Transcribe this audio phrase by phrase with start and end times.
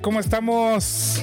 [0.00, 1.22] ¿Cómo estamos?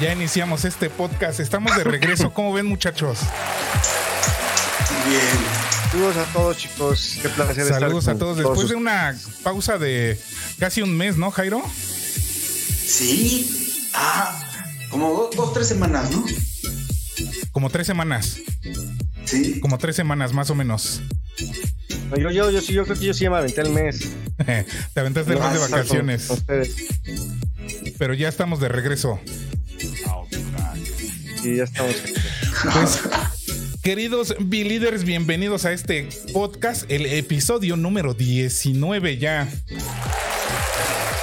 [0.00, 1.40] Ya iniciamos este podcast.
[1.40, 2.32] Estamos de regreso.
[2.32, 3.18] ¿Cómo ven, muchachos?
[5.08, 5.20] Bien.
[5.90, 7.18] Saludos a todos, chicos.
[7.22, 8.36] Qué placer Saludos a todos.
[8.36, 10.18] Después de una pausa de
[10.58, 11.62] casi un mes, ¿no, Jairo?
[12.86, 13.88] Sí.
[13.94, 14.38] Ah,
[14.90, 16.24] como dos, dos, tres semanas, ¿no?
[17.52, 18.38] Como tres semanas.
[19.24, 19.60] Sí.
[19.60, 21.00] Como tres semanas, más o menos.
[22.10, 24.00] No, Yo, yo, yo sí, yo creo que yo sí ya me aventé el mes.
[24.94, 26.26] Te aventaste el mes de vacaciones.
[26.26, 26.44] Con.
[27.98, 29.20] Pero ya estamos de regreso.
[31.42, 31.94] Sí, ya estamos.
[32.72, 33.00] Pues,
[33.82, 39.48] queridos B-Leaders, bienvenidos a este podcast, el episodio número 19 ya.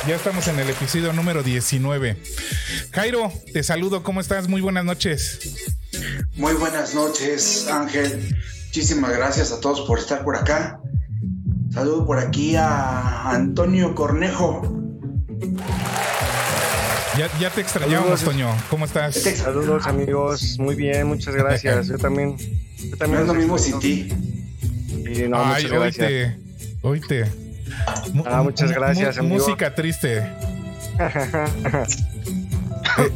[0.07, 2.17] Ya estamos en el episodio número 19.
[2.91, 4.49] Jairo, te saludo, ¿cómo estás?
[4.49, 5.39] Muy buenas noches.
[6.35, 8.35] Muy buenas noches, Ángel.
[8.75, 10.79] Muchísimas gracias a todos por estar por acá.
[11.71, 14.63] Saludo por aquí a Antonio Cornejo.
[17.15, 18.23] Ya, ya te extrañábamos, Saludos.
[18.23, 18.63] Toño.
[18.71, 19.13] ¿Cómo estás?
[19.13, 20.57] Saludos, amigos.
[20.57, 21.85] Muy bien, muchas gracias.
[21.89, 22.35] Yo también.
[22.35, 23.21] Yo No también.
[23.21, 24.09] es lo mismo sin ti.
[25.13, 26.09] Sí, no, Ay, muchas gracias.
[26.09, 26.39] oíte,
[26.81, 27.31] oíte.
[28.25, 29.35] Ah, muchas mu- gracias, amigo.
[29.35, 30.27] Música triste.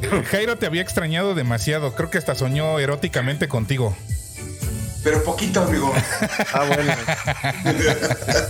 [0.01, 1.93] Eh, Jairo te había extrañado demasiado.
[1.93, 3.95] Creo que hasta soñó eróticamente contigo.
[5.07, 5.93] Pero poquito, amigo.
[6.51, 6.93] Ah, bueno.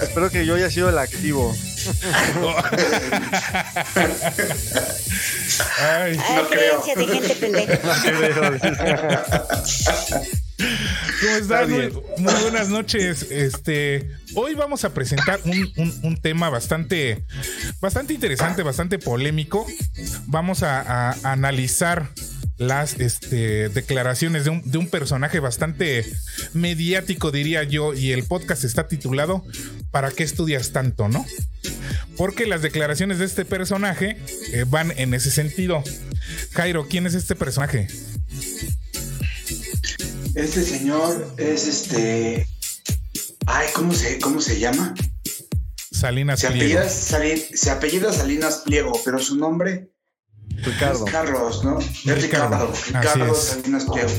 [0.02, 1.54] Espero que yo haya sido el activo.
[5.80, 6.82] Ay, Ay, No creo.
[6.82, 7.78] creencia de gente pendeja.
[10.58, 11.70] ¿Cómo estás?
[11.70, 13.28] Muy, buenas noches.
[13.30, 17.24] Este, hoy vamos a presentar un, un- un tema bastante,
[17.80, 19.68] bastante interesante, bastante polémico.
[20.26, 22.10] Vamos a, a analizar
[22.58, 26.04] las este, declaraciones de un, de un personaje bastante
[26.54, 29.46] mediático, diría yo, y el podcast está titulado
[29.92, 31.24] ¿Para qué estudias tanto, no?
[32.18, 34.18] Porque las declaraciones de este personaje
[34.54, 35.84] eh, van en ese sentido.
[36.54, 37.88] Jairo, ¿quién es este personaje?
[40.38, 42.48] Este señor es este.
[43.48, 44.94] Ay, ¿cómo se, cómo se llama?
[45.92, 46.80] Salinas Se Pliego.
[46.80, 49.90] apellida, Sali- se apellida Salinas Pliego, pero su nombre
[50.64, 51.06] Ricardo.
[51.08, 51.80] es Carlos, ¿no?
[51.80, 53.32] Es Ricardo, Ricardo.
[53.34, 53.38] es.
[53.40, 54.10] Salinas Pliego.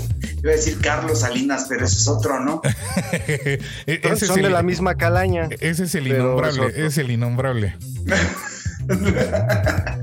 [0.43, 2.61] Iba a decir Carlos Salinas, pero ese es otro, ¿no?
[3.13, 3.61] E-
[4.03, 5.49] Son, ese, es son de el, la misma calaña.
[5.61, 7.77] ese es el innombrable, es es el innombrable.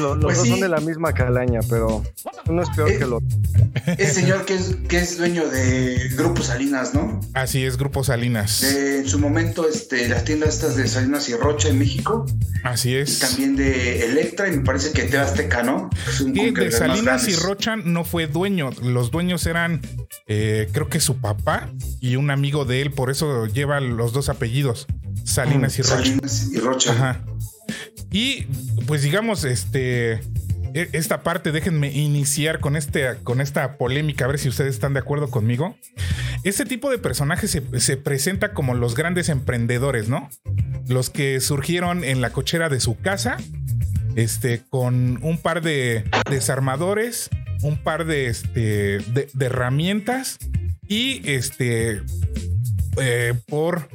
[0.00, 0.50] Los, los Pues dos sí.
[0.52, 2.02] son de la misma calaña, pero
[2.46, 3.28] uno es peor Eh, que el otro.
[3.98, 7.20] Es señor que es, que es dueño de Grupo Salinas, ¿no?
[7.34, 8.60] Así es, Grupo Salinas.
[8.62, 12.26] De, en su momento, este, las tiendas estas de Salinas y Rocha en México,
[12.64, 13.18] Así es.
[13.20, 15.88] también de Electra y me parece que TV Azteca, ¿no?
[16.34, 17.34] Y que de Salinas y.
[17.36, 18.70] Rocha no fue dueño.
[18.82, 19.80] Los dueños eran,
[20.26, 24.28] eh, creo que su papá y un amigo de él, por eso lleva los dos
[24.28, 24.86] apellidos,
[25.24, 25.96] Salinas y Rocha.
[25.96, 26.92] Salinas y Rocha.
[26.92, 27.24] Ajá.
[28.10, 28.42] Y
[28.86, 30.12] pues digamos, este,
[30.74, 34.94] e- esta parte, déjenme iniciar con, este, con esta polémica, a ver si ustedes están
[34.94, 35.76] de acuerdo conmigo.
[36.44, 40.28] Este tipo de personajes se, se presenta como los grandes emprendedores, ¿no?
[40.88, 43.36] Los que surgieron en la cochera de su casa,
[44.16, 47.30] este, con un par de desarmadores,
[47.62, 50.38] un par de, este, de, herramientas
[50.88, 52.02] y este,
[53.00, 53.88] eh, por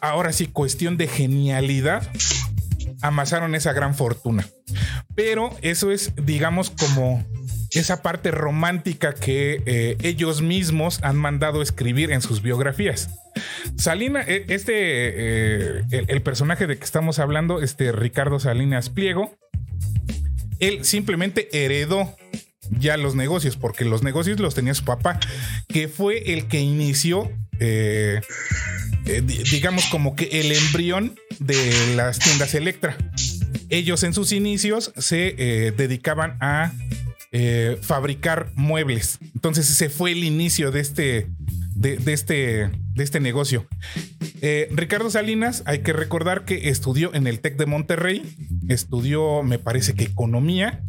[0.00, 2.08] ahora sí, cuestión de genialidad,
[3.02, 4.46] amasaron esa gran fortuna.
[5.14, 7.24] Pero eso es, digamos, como
[7.72, 13.10] esa parte romántica que eh, ellos mismos han mandado escribir en sus biografías.
[13.76, 19.36] Salina, eh, este, eh, el, el personaje de que estamos hablando, este Ricardo Salinas Pliego,
[20.58, 22.16] él simplemente heredó
[22.70, 25.18] ya los negocios, porque los negocios los tenía su papá,
[25.68, 28.20] que fue el que inició, eh,
[29.06, 32.96] eh, di- digamos, como que el embrión de las tiendas Electra.
[33.68, 36.72] Ellos en sus inicios se eh, dedicaban a
[37.32, 39.18] eh, fabricar muebles.
[39.34, 41.28] Entonces ese fue el inicio de este,
[41.74, 43.66] de, este, de este negocio.
[44.70, 48.22] Ricardo Salinas, hay que recordar que estudió en el TEC de Monterrey,
[48.68, 50.82] estudió, me parece que economía,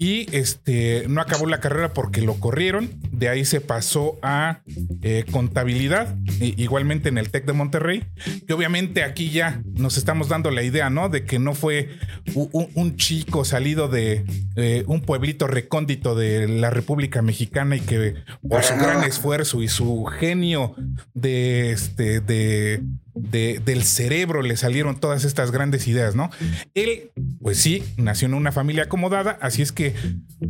[0.00, 2.88] y este no acabó la carrera porque lo corrieron.
[3.12, 4.62] de ahí se pasó a
[5.02, 8.06] eh, contabilidad, igualmente en el TEC de Monterrey,
[8.46, 11.10] que obviamente aquí ya nos estamos dando la idea, ¿no?
[11.10, 11.90] De que no fue
[12.34, 14.24] un, chico salido de
[14.56, 18.14] eh, un pueblito recóndito de la República Mexicana y que
[18.48, 20.74] por su gran esfuerzo y su genio
[21.12, 22.82] de, este, de
[23.22, 26.30] del cerebro le salieron todas estas grandes ideas, ¿no?
[26.74, 29.94] Él, pues sí, nació en una familia acomodada, así es que,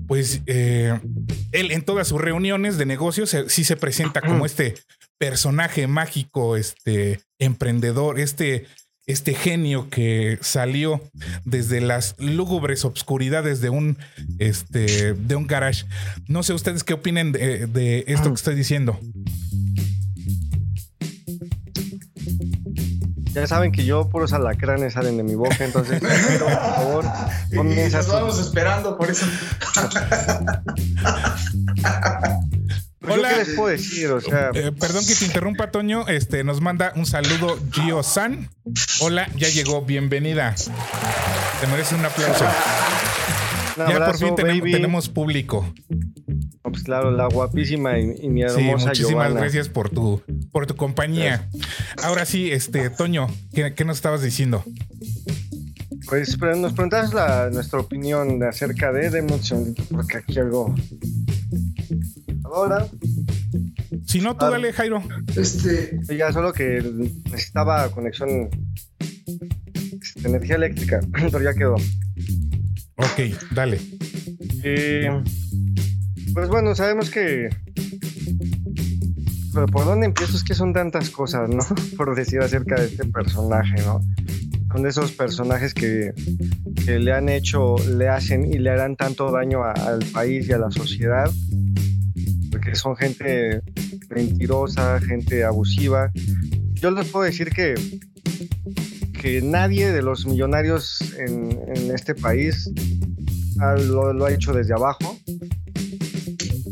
[0.06, 0.99] pues, eh,
[1.52, 4.75] él en todas sus reuniones de negocios sí se presenta como este
[5.19, 8.67] personaje mágico, este emprendedor, este,
[9.06, 11.02] este genio que salió
[11.44, 13.99] desde las lúgubres obscuridades de un,
[14.38, 15.84] este, de un garage.
[16.28, 18.99] No sé ustedes qué opinen de, de esto que estoy diciendo.
[23.32, 26.00] Ya saben que yo puros alacranes salen de mi boca, entonces,
[26.41, 27.05] por favor,
[27.55, 28.03] comienza.
[28.03, 29.27] Nos esperando por eso.
[33.00, 33.31] Pues Hola.
[33.31, 34.11] ¿Qué les puedo decir?
[34.11, 36.06] O sea, eh, perdón que te interrumpa, Toño.
[36.06, 38.50] Este nos manda un saludo Gio San.
[39.00, 40.55] Hola, ya llegó, bienvenida.
[41.61, 42.44] Te merece un aplauso.
[43.88, 45.73] Ya por fin tenemos, público.
[46.62, 50.23] Pues claro, la guapísima y, mi hermosa sí, muchísimas gracias por tu,
[50.53, 51.49] por tu compañía.
[52.03, 54.65] Ahora sí, este, Toño, ¿qué, nos estabas diciendo?
[56.09, 57.12] Pues nos preguntas
[57.53, 60.75] nuestra opinión acerca de Demotion, porque aquí algo.
[62.44, 62.87] Ahora.
[64.06, 65.03] Si no, tú dale, Jairo.
[65.37, 66.00] Este.
[66.17, 66.83] Ya, solo que
[67.31, 68.49] necesitaba conexión.
[68.99, 71.76] Este, energía eléctrica, pero ya quedó.
[73.00, 73.81] Ok, dale.
[74.62, 75.08] Eh,
[76.35, 77.49] pues bueno, sabemos que.
[79.55, 81.64] Pero por dónde empiezo es que son tantas cosas, ¿no?
[81.97, 84.00] Por decir acerca de este personaje, ¿no?
[84.70, 86.12] Son de esos personajes que,
[86.87, 90.70] le han hecho, le hacen y le harán tanto daño al país y a la
[90.70, 91.29] sociedad.
[92.52, 93.62] Porque son gente
[94.11, 96.12] mentirosa, gente abusiva.
[96.75, 97.75] Yo les puedo decir que,
[99.20, 102.70] que nadie de los millonarios en, este país
[103.56, 105.19] lo ha hecho desde abajo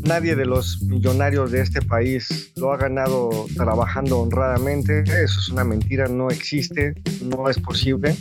[0.09, 5.03] nadie de los millonarios de este país lo ha ganado trabajando honradamente.
[5.03, 8.15] Eso es una mentira, no existe, no es posible.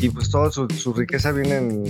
[0.00, 1.84] Y pues toda su, riqueza vienen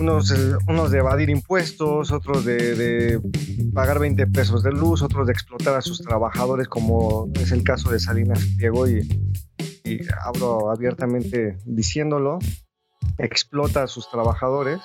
[0.00, 0.34] unos,
[0.66, 3.20] unos de evadir impuestos, otros de,
[3.72, 7.90] pagar 20 pesos de luz, otros de explotar a sus trabajadores, como es el caso
[7.90, 9.06] de Salinas Pliego, y,
[9.88, 12.38] y hablo abiertamente diciéndolo,
[13.18, 14.80] explota a sus trabajadores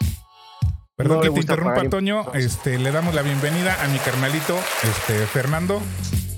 [0.96, 2.32] Perdón que te interrumpa, Toño.
[2.34, 5.82] Este, le damos la bienvenida a mi carnalito, este, Fernando.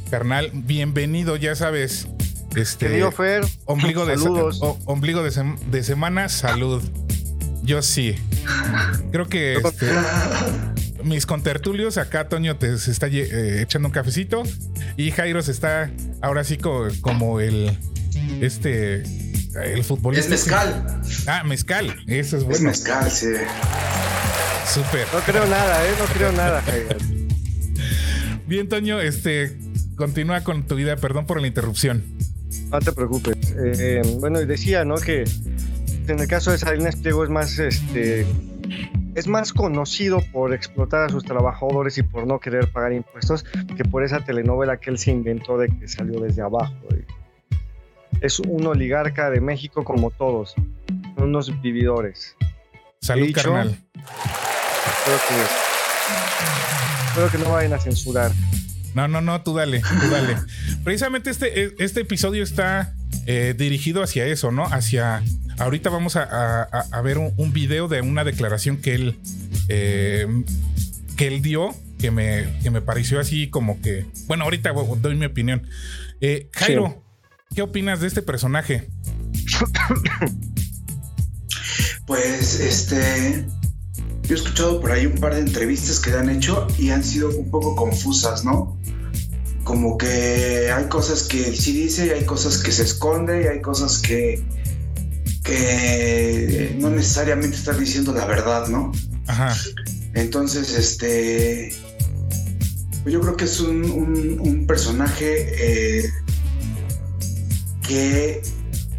[0.09, 2.07] Carnal, bienvenido, ya sabes.
[2.55, 4.15] Este, Fer, ombligo, de,
[4.85, 6.81] ombligo de, semana, salud.
[7.63, 8.15] Yo sí.
[9.11, 9.87] Creo que este,
[11.03, 14.43] mis contertulios, acá Toño te se está eh, echando un cafecito
[14.95, 15.91] y Jairo se está
[16.21, 17.77] ahora sí como, el
[18.41, 19.03] este
[19.63, 20.33] el futbolista.
[20.33, 21.01] Es mezcal.
[21.27, 21.95] Ah, mezcal.
[22.07, 22.57] Eso es bueno.
[22.57, 23.27] Es mezcal, sí.
[24.67, 25.07] Súper.
[25.13, 25.91] No creo nada, ¿eh?
[25.97, 26.63] No creo nada,
[28.47, 29.57] Bien, Toño, este,
[29.95, 30.97] continúa con tu vida.
[30.97, 32.03] Perdón por la interrupción.
[32.69, 33.37] No te preocupes.
[33.57, 34.95] Eh, bueno, y decía, ¿no?
[34.95, 35.23] Que
[36.07, 38.25] en el caso de Salinas Pliego es más, este,
[39.15, 43.45] es más conocido por explotar a sus trabajadores y por no querer pagar impuestos
[43.75, 46.73] que por esa telenovela que él se inventó de que salió desde abajo.
[48.21, 50.55] Es un oligarca de México como todos,
[51.17, 52.35] unos vividores.
[53.01, 53.77] Salud, carnal.
[57.07, 58.31] Espero que, no vayan a censurar.
[58.95, 60.37] No, no, no, tú dale, tú dale.
[60.83, 62.95] Precisamente este, e, este episodio está
[63.27, 64.65] eh, dirigido hacia eso, ¿no?
[64.65, 65.21] Hacia.
[65.57, 69.19] Ahorita vamos a, ver un, video de una declaración que él.
[69.69, 70.27] Eh,
[71.15, 71.75] que él dio.
[71.99, 74.05] Que me, que me pareció así como que.
[74.27, 75.67] Bueno, ahorita doy mi opinión.
[76.21, 77.04] Eh, Jairo,
[77.55, 78.89] ¿qué opinas de este personaje?
[82.05, 83.47] Pues este
[84.23, 87.03] yo he escuchado por ahí un par de entrevistas que le han hecho y han
[87.03, 88.77] sido un poco confusas, ¿no?
[89.63, 93.61] Como que hay cosas que sí dice y hay cosas que se esconde y hay
[93.61, 94.43] cosas que,
[95.43, 98.91] que no necesariamente está diciendo la verdad, ¿no?
[99.27, 99.55] Ajá.
[100.13, 101.73] Entonces, este.
[103.05, 106.11] Yo creo que es un, personaje eh,
[107.87, 108.41] que,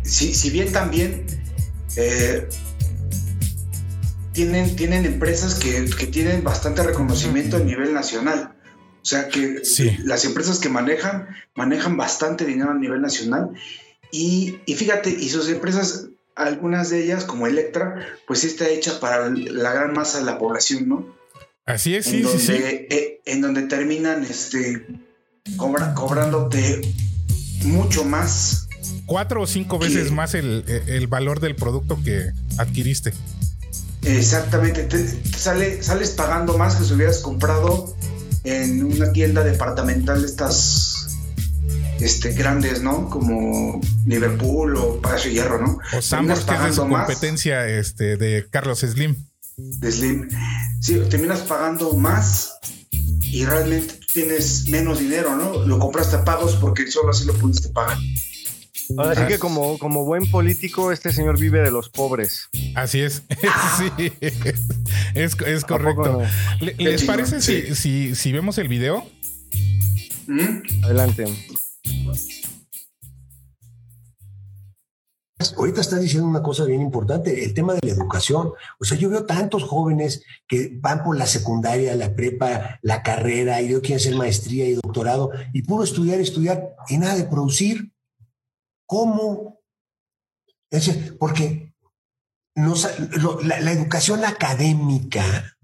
[0.02, 1.26] si, bien también
[1.96, 2.48] eh,
[4.32, 8.52] tienen, tienen empresas que, tienen bastante reconocimiento a nivel nacional.
[9.02, 9.62] O sea que
[10.04, 13.50] las empresas que manejan, manejan bastante dinero a nivel nacional.
[14.10, 19.28] Y, fíjate, y sus empresas, algunas de ellas, como Electra, pues sí está hecha para
[19.30, 21.16] la gran masa de la población, ¿no?
[21.64, 22.94] Así es, en sí, sí, donde, sí.
[22.94, 24.86] eh, en donde terminan este
[25.56, 26.80] cobra- cobrándote
[27.64, 28.65] mucho más.
[29.06, 33.12] Cuatro o cinco veces más el, el valor del producto que adquiriste.
[34.02, 37.96] Exactamente, te, te sale, sales pagando más que si hubieras comprado
[38.44, 41.18] en una tienda departamental de estas
[42.00, 43.08] este, grandes, ¿no?
[43.10, 45.78] Como Liverpool o Palacio Hierro, ¿no?
[45.96, 49.16] O Sambors, que es de pagando su más competencia este, de Carlos Slim.
[49.56, 50.28] de Slim.
[50.80, 52.52] Sí, terminas pagando más
[52.90, 55.66] y realmente tienes menos dinero, ¿no?
[55.66, 57.98] Lo compraste a pagos porque solo así lo pudiste pagar.
[58.96, 59.26] Ahora sí Ah.
[59.26, 62.48] que como, como buen político, este señor vive de los pobres.
[62.74, 63.22] Así es.
[63.78, 64.12] sí.
[65.14, 66.22] Es, es ¿A poco correcto.
[66.60, 66.66] no?
[66.78, 67.74] ¿Les parece si, sí.
[67.74, 69.04] si, si vemos el video?
[70.26, 70.84] ¿Mm?
[70.84, 71.24] Adelante.
[75.58, 78.52] Ahorita estás diciendo una cosa bien importante, el tema de la educación.
[78.80, 83.60] O sea, yo veo tantos jóvenes que van por la secundaria, la prepa, la carrera,
[83.60, 87.92] y yo quieren hacer maestría y doctorado, y puro estudiar, estudiar, y nada de producir.
[88.86, 89.60] ¿Cómo?
[90.70, 91.74] Es decir, porque
[92.54, 92.88] nos-
[93.44, 95.56] la educación académica,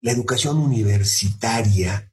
[0.00, 2.12] la educación universitaria,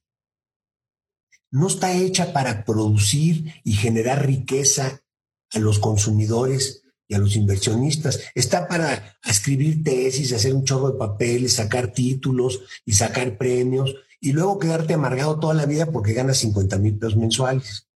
[1.51, 5.01] no está hecha para producir y generar riqueza
[5.53, 8.19] a los consumidores y a los inversionistas.
[8.35, 14.33] Está para escribir tesis, hacer un chorro de papeles, sacar títulos y sacar premios y
[14.33, 17.87] luego quedarte amargado toda la vida porque ganas 50 mil pesos mensuales.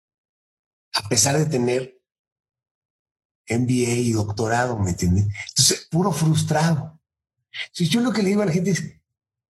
[0.93, 2.00] A pesar de tener
[3.49, 5.27] MBA y doctorado, ¿me entiendes?
[5.49, 6.99] Entonces, puro frustrado.
[7.71, 8.83] Si yo lo que le digo a la gente es,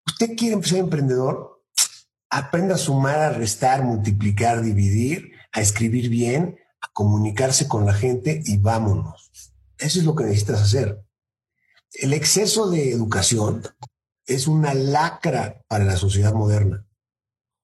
[0.05, 1.63] ¿usted quiere ser emprendedor?
[2.29, 8.41] Aprenda a sumar, a restar, multiplicar, dividir, a escribir bien, a comunicarse con la gente
[8.45, 9.31] y vámonos.
[9.77, 11.03] Eso es lo que necesitas hacer.
[11.93, 13.63] El exceso de educación
[14.25, 16.85] es una lacra para la sociedad moderna.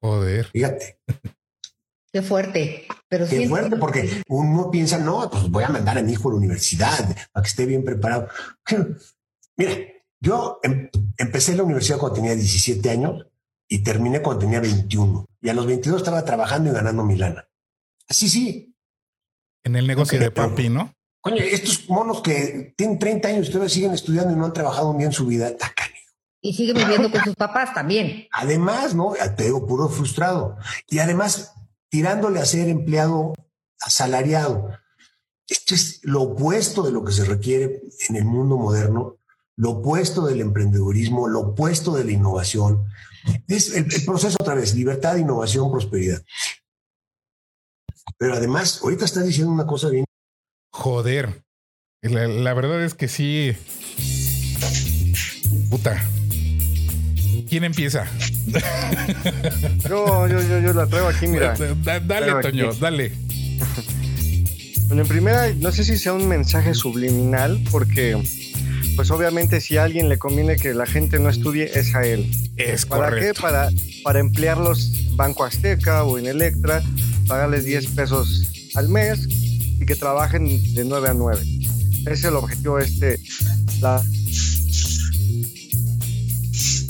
[0.01, 0.47] Joder.
[0.47, 0.99] Fíjate,
[2.17, 2.87] Qué fuerte.
[3.07, 3.47] Pero qué sí.
[3.47, 7.15] fuerte, porque uno piensa, no, pues voy a mandar a mi hijo a la universidad
[7.31, 8.27] para que esté bien preparado.
[9.55, 9.73] Mira,
[10.19, 13.27] yo em- empecé la universidad cuando tenía 17 años
[13.67, 15.27] y terminé cuando tenía 21.
[15.43, 17.47] Y a los 22 estaba trabajando y ganando mi lana.
[18.09, 18.73] Así sí,
[19.63, 20.91] En el negocio de papi, ¿no?
[21.21, 24.91] Coño, estos monos que tienen 30 años y todavía siguen estudiando y no han trabajado
[24.95, 26.13] bien su vida, está canijo.
[26.41, 28.27] Y sigue viviendo con sus papás también.
[28.31, 29.13] Además, ¿no?
[29.35, 30.57] Te digo, puro frustrado.
[30.87, 31.53] Y además,
[31.89, 33.33] tirándole a ser empleado
[33.79, 34.71] asalariado.
[35.47, 39.17] Esto es lo opuesto de lo que se requiere en el mundo moderno,
[39.55, 42.85] lo opuesto del emprendedurismo, lo opuesto de la innovación.
[43.47, 46.21] Es el, proceso otra vez, libertad, innovación, prosperidad.
[48.17, 50.05] Pero además, ahorita estás diciendo una cosa bien
[50.71, 51.43] Joder.
[52.01, 53.55] La, la verdad es que sí.
[55.69, 56.07] Puta.
[57.49, 58.05] ¿Quién empieza?
[59.89, 61.53] Yo, yo, yo, yo la traigo aquí, mira.
[61.83, 62.41] Da- dale, aquí.
[62.49, 63.11] Toño, dale.
[64.87, 68.17] Bueno, en primera, no sé si sea un mensaje subliminal, porque,
[68.95, 72.31] pues obviamente, si a alguien le conviene que la gente no estudie, es a él.
[72.55, 73.33] Es ¿Para correcto.
[73.33, 73.41] qué?
[73.41, 73.69] Para,
[74.05, 76.81] para emplearlos en Banco Azteca o en Electra,
[77.27, 81.41] pagarles 10 pesos al mes y que trabajen de 9 a 9.
[82.03, 83.19] Ese es el objetivo de este.
[83.81, 84.01] La,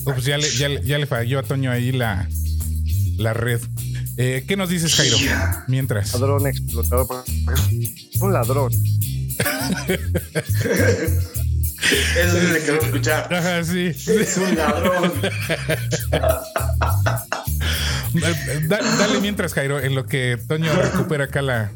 [0.08, 2.28] Ups, ya, le, ya, le- ya le falló a Toño ahí la,
[3.18, 3.62] la red.
[4.18, 5.18] Eh, ¿Qué nos dices, Jairo?
[5.68, 6.14] Mientras.
[6.14, 7.24] ladrón explotador.
[7.28, 8.72] Es un ladrón.
[12.18, 13.34] Eso es lo que quiero escuchar.
[13.34, 13.88] Ajá, sí.
[13.88, 15.14] Es un ladrón.
[18.68, 21.72] Da- dale mientras, Jairo, en lo que Toño recupera acá la.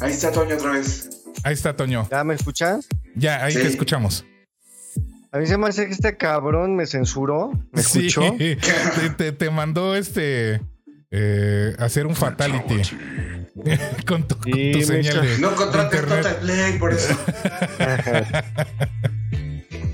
[0.00, 1.10] Ahí está Toño otra vez.
[1.44, 2.08] Ahí está Toño.
[2.10, 2.80] ¿Ya me escuchan?
[3.14, 3.58] Ya, ahí Sí.
[3.60, 4.24] te escuchamos.
[5.32, 7.52] A mí se me hace que este cabrón me censuró.
[7.72, 8.22] ¿Me escuchó?
[8.38, 8.56] Sí.
[9.00, 10.60] Te, te- te mandó este.
[11.10, 12.80] eh, hacer un fatality.
[14.06, 16.00] con tu, con Sí, tu señal de, No contrates
[16.40, 17.14] Play, por eso.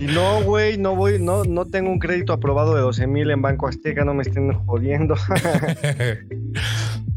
[0.00, 3.41] Y no, güey, no voy, no, no tengo un crédito aprobado de 12 mil en
[3.41, 5.14] Banco Azteca, no me estén jodiendo.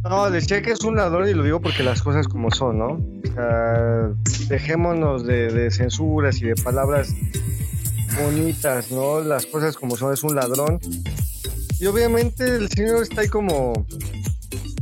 [0.04, 2.88] no, decía que es un ladrón y lo digo porque las cosas como son, ¿no?
[2.92, 4.10] O sea,
[4.48, 7.14] dejémonos de, de censuras y de palabras
[8.22, 9.22] bonitas, ¿no?
[9.22, 10.80] Las cosas como son, es un ladrón.
[11.80, 13.86] Y obviamente el señor está ahí como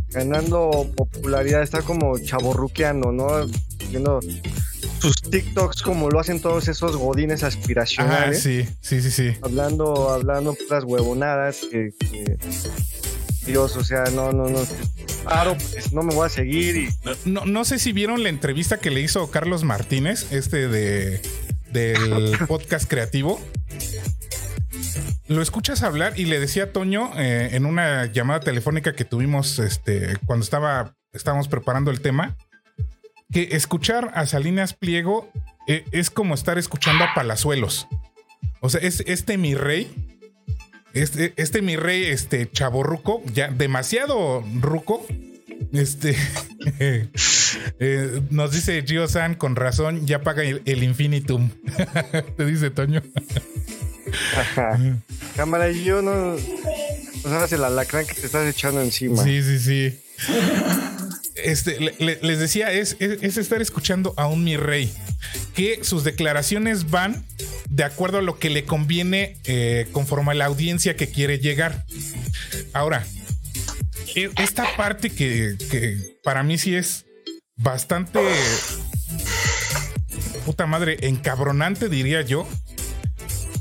[0.09, 3.45] ganando popularidad, está como chaborruqueando, ¿no?
[3.89, 4.19] Viendo
[5.01, 8.41] sus TikToks como lo hacen todos esos godines Ah, aspiracionales.
[8.41, 9.33] sí, sí, sí, sí.
[9.41, 12.37] Hablando, hablando puras huevonadas que, que-
[13.45, 14.59] Dios, o sea, no, no, no.
[15.23, 16.89] Paro, pues no me voy a seguir y
[17.29, 21.21] No, no sé si vieron la entrevista que le hizo Carlos Martínez, este de
[21.75, 23.39] del podcast creativo.
[25.27, 29.59] lo escuchas hablar y le decía a Toño eh, en una llamada telefónica que tuvimos
[29.59, 32.37] este, cuando estaba, estábamos preparando el tema,
[33.31, 35.29] que escuchar a Salinas Pliego
[35.67, 37.87] eh, es como estar escuchando a Palazuelos.
[38.61, 39.91] O sea, es este mi rey.
[40.93, 45.05] Este, este mi rey, este chavo ruco, ya demasiado ruco.
[45.73, 46.15] Este
[47.79, 51.49] eh, nos dice Gio San con razón, ya paga el, el infinitum.
[52.37, 53.01] Te dice Toño.
[55.35, 56.35] Cámara, y yo no.
[56.35, 59.21] No sabes el alacrán que te estás echando encima.
[59.23, 59.99] Sí, sí, sí.
[61.35, 64.91] Este, le- le- les decía, es, es- es estar escuchando a un mi rey,
[65.53, 67.25] que sus declaraciones van
[67.69, 71.85] de acuerdo a lo que le conviene eh, conforme a la audiencia que quiere llegar.
[72.73, 73.05] Ahora,
[74.15, 77.04] e- esta parte que, que para mí sí es
[77.57, 78.19] bastante
[80.45, 82.47] puta madre encabronante, diría yo.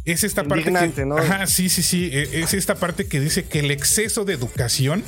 [0.05, 1.17] Es esta parte que, ¿no?
[1.17, 2.11] Ajá, sí, sí, sí.
[2.13, 5.03] e- Es esta parte que dice que el exceso de educación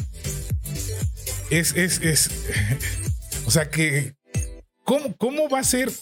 [1.51, 2.31] es, es, es.
[3.47, 4.15] O sea que.
[4.83, 5.93] ¿cómo, ¿Cómo va a ser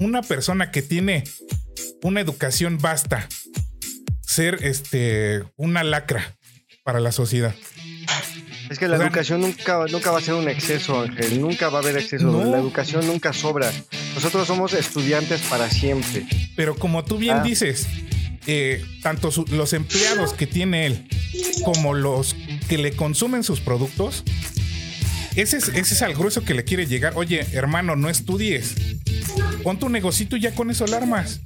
[0.00, 1.24] una persona que tiene
[2.02, 3.28] una educación vasta
[4.22, 6.36] ser este una lacra
[6.84, 7.54] para la sociedad?
[8.70, 11.40] Es que la O sea, educación nunca, nunca va a ser un exceso, Ángel.
[11.40, 12.26] Nunca va a haber exceso.
[12.26, 12.44] No.
[12.50, 13.72] La educación nunca sobra.
[14.14, 16.26] Nosotros somos estudiantes para siempre.
[16.56, 17.42] Pero como tú bien Ah.
[17.42, 17.86] dices,
[18.46, 21.08] eh, tanto su- los empleados que tiene él
[21.64, 22.34] como los
[22.68, 24.22] que le consumen sus productos,
[25.36, 27.12] ese es, ese es al grueso que le quiere llegar.
[27.16, 28.74] Oye, hermano, no estudies.
[29.62, 31.40] Pon tu negocito y ya con eso alarmas.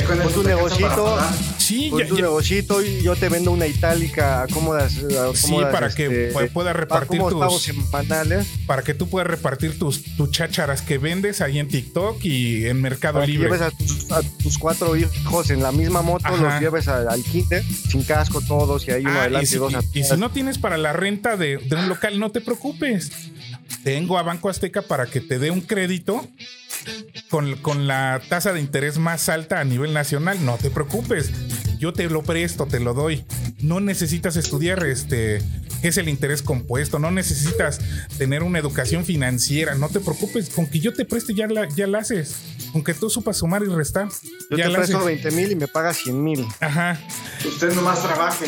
[0.00, 1.18] Ya con Pon tu negocito.
[1.58, 4.92] Sí, ya- tu ya- negocito y yo te vendo una itálica, acomodas.
[5.34, 10.30] sí, para que pu- pueda repartir tus, semanales para que tú puedas repartir tus, tus
[10.30, 13.48] chácharas que vendes ahí en TikTok y en Mercado para que Libre.
[13.48, 16.36] lleves a tus, a tus cuatro hijos en la misma moto, Ajá.
[16.36, 19.56] los lleves al, al kinder, sin casco todos, y hay uno Ah, adelante y, si,
[19.56, 19.90] y dos atrás.
[19.94, 23.10] y si no tienes para la renta de, de un local, no te preocupes.
[23.84, 26.26] Tengo a Banco Azteca para que te dé un crédito
[27.30, 30.44] con, con la tasa de interés más alta a nivel nacional.
[30.44, 31.30] No te preocupes.
[31.78, 33.24] Yo te lo presto, te lo doy.
[33.60, 35.42] No necesitas estudiar este
[35.82, 36.98] qué es el interés compuesto.
[36.98, 37.80] No necesitas
[38.18, 39.74] tener una educación financiera.
[39.74, 40.48] No te preocupes.
[40.50, 42.36] Con que yo te preste ya la, ya la haces.
[42.72, 44.08] Con que tú supas sumar y restar.
[44.50, 45.22] Yo ya te la presto haces.
[45.22, 46.46] 20 mil y me pagas 100 mil.
[46.60, 46.98] Ajá.
[47.46, 48.46] Usted nomás trabaje.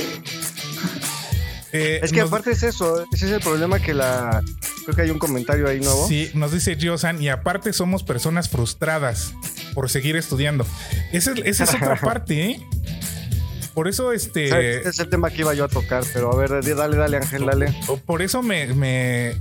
[1.72, 4.42] Eh, Es que nos- aparte es eso, ese es el problema que la...
[4.85, 6.09] Creo que hay un comentario ahí nuevo.
[6.09, 9.35] Sí, nos dice Gio-san, y aparte somos personas frustradas
[9.74, 10.66] por seguir estudiando.
[11.12, 12.66] Esa es, esa es otra parte, ¿eh?
[13.74, 14.46] Por eso, este.
[14.81, 17.44] Ese es el tema que iba yo a tocar, pero a ver, dale, dale, Ángel,
[17.46, 17.72] dale.
[18.07, 19.35] Por eso me, me-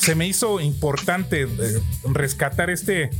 [0.00, 1.48] se me hizo importante eh,
[2.04, 3.10] rescatar este,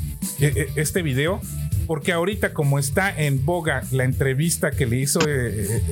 [0.41, 1.41] eh, este video.
[1.87, 5.21] Porque ahorita, como está en boga la entrevista que le hizo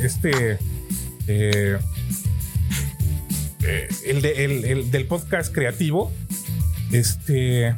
[0.03, 0.59] este.
[1.29, 1.79] eh,
[3.67, 6.13] eh, el, de- el- el del podcast creativo.
[6.93, 7.75] Este.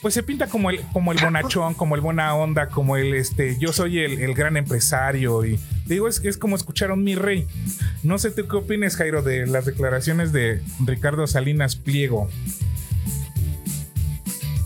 [0.00, 3.56] Pues se pinta como el, como el bonachón, como el buena onda, como el este.
[3.60, 5.44] Yo soy el, el gran empresario.
[5.44, 7.46] Y te digo, es, es como escuchar a un mi rey.
[8.02, 12.28] No sé tú qué opinas, Jairo, de las declaraciones de Ricardo Salinas Pliego.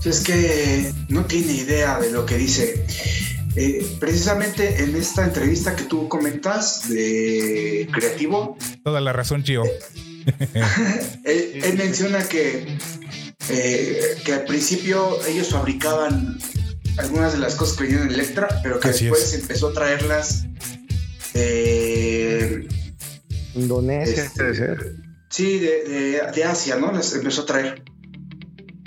[0.04, 2.86] Es que no tiene idea de lo que dice.
[3.56, 9.64] Eh, precisamente en esta entrevista que tú comentas de Creativo, Toda la razón, Gio.
[11.24, 12.78] Él, él menciona que,
[13.48, 16.38] eh, que al principio ellos fabricaban
[16.98, 19.40] algunas de las cosas que venían en Electra, pero que Así después es.
[19.40, 20.44] empezó a traerlas
[21.34, 22.66] de,
[23.54, 24.96] Indonesia, Este, debe ser.
[25.30, 26.92] Sí, de, de- de Asia, ¿no?
[26.92, 27.82] Las empezó a traer.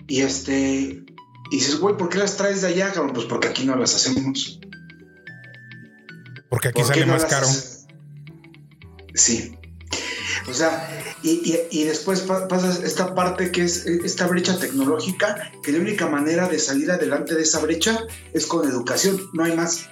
[0.08, 1.04] Y este.
[1.52, 3.14] Y dices, güey, ¿por qué las traes de allá, cabrón?
[3.14, 4.60] Pues porque aquí no las hacemos.
[6.50, 7.48] Porque aquí ¿Por qué sale no más caro.
[9.14, 9.56] Sí.
[10.50, 10.90] O sea,
[11.22, 15.80] y, y- y después pa- pasa esta parte que es esta brecha tecnológica, que la
[15.80, 18.00] única manera de salir adelante de esa brecha
[18.34, 19.88] es con educación, no hay más.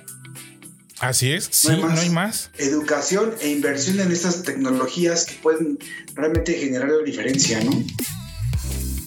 [1.00, 2.00] Así es, sí, No hay no más.
[2.00, 2.50] hay más.
[2.58, 5.78] Educación e inversión en estas tecnologías que pueden
[6.16, 7.84] realmente generar la diferencia, ¿no?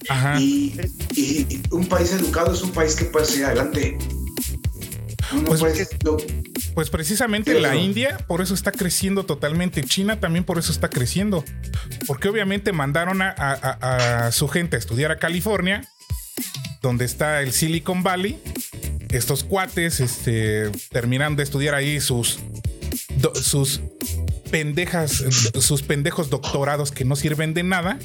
[0.08, 0.40] Ajá.
[0.40, 0.78] Y,
[1.16, 3.98] y un país educado es un país que puede salir adelante.
[5.32, 5.60] No, no Pues
[6.04, 6.16] no-
[6.74, 7.74] Pues precisamente Sí, la.
[7.76, 9.83] India por eso está creciendo totalmente.
[9.83, 11.44] China también por eso está creciendo.
[12.06, 15.87] Porque obviamente mandaron a, a- a- a su gente a estudiar a California,
[16.83, 18.38] donde está el Silicon Valley.
[19.11, 22.38] Estos cuates este, terminan de estudiar ahí sus,
[23.16, 23.80] do- sus
[24.50, 25.24] pendejas,
[25.61, 27.98] sus pendejos doctorados que no sirven de nada.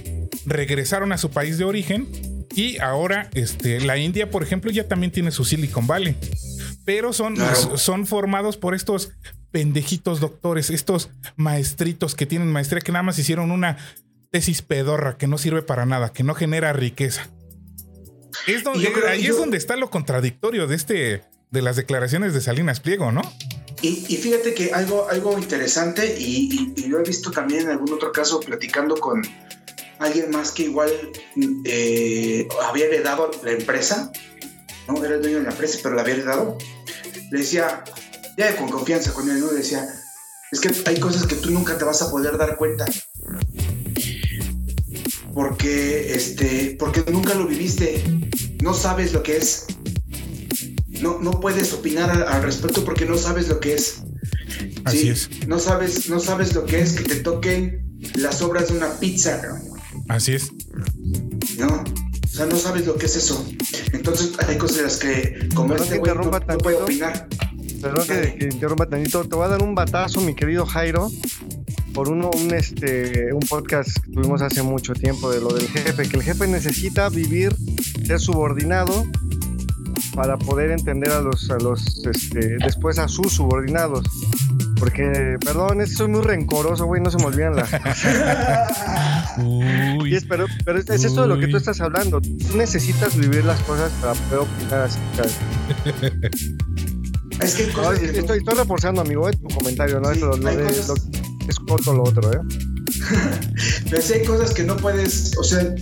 [0.45, 2.08] Regresaron a su país de origen.
[2.56, 6.15] Y ahora este, la India, por ejemplo, ya también tiene su Silicon Valley.
[6.86, 7.78] Pero son, Claro.
[7.78, 9.12] son formados por estos
[9.52, 13.78] pendejitos doctores, estos maestritos que tienen maestría que nada más hicieron una
[14.32, 17.30] tesis pedorra que no sirve para nada, que no genera riqueza.
[18.48, 22.34] Es donde, creo- ahí yo- es donde está lo contradictorio de este de las declaraciones
[22.34, 23.21] de Salinas Pliego, ¿no?
[23.82, 27.69] Y, y fíjate que algo, algo interesante, y, y- y lo he visto también en
[27.69, 29.21] algún otro caso platicando con
[30.00, 30.89] alguien más que igual
[31.63, 34.12] eh, había heredado la empresa,
[34.89, 36.58] no era el dueño de la empresa, pero la había heredado.
[37.31, 37.83] Le decía,
[38.38, 39.51] ya con confianza con él, ¿no?
[39.51, 39.88] Le decía,
[40.51, 42.85] es que hay cosas que tú nunca te vas a poder dar cuenta.
[45.33, 48.03] Porque, este, porque nunca lo viviste,
[48.61, 49.67] no sabes lo que es
[51.01, 54.01] no, no puedes opinar al, al respecto porque no sabes lo que es.
[54.83, 55.29] Así Sí, es.
[55.47, 59.41] No sabes, no sabes lo que es que te toquen las obras de una pizza,
[60.09, 60.51] Así es.
[61.57, 61.83] ¿no?
[62.36, 63.48] O sea, no sabes lo que es eso.
[63.93, 67.30] Entonces hay cosas de las que, como este güey, no, no puede opinar.
[67.82, 69.24] Perdón que, que interrumpa tantito.
[69.24, 71.10] Te voy a dar un batazo, mi querido Jairo,
[71.93, 76.10] por uno, un, este, un podcast que tuvimos hace mucho tiempo de lo del jefe,
[76.10, 77.56] que el jefe necesita vivir,
[78.06, 79.06] ser subordinado
[80.13, 84.06] para poder entender a los, a los, este, después a sus subordinados.
[84.78, 89.13] Porque, perdón, soy muy rencoroso, güey, no se me olvidan las cosas.
[89.38, 90.12] Uy.
[90.12, 92.21] Y es, pero, pero es, es esto de lo que tú estás hablando.
[92.21, 94.98] Tú necesitas vivir las cosas para poder opinar así.
[97.41, 100.10] Es que No, estoy, estoy reforzando, amigo, eh, tu comentario, ¿no?
[100.10, 102.39] Sí, Esto, lo de- cosas- lo- es coto lo otro, ¿eh?
[103.89, 105.76] Pero hay cosas que no puedes, o sea,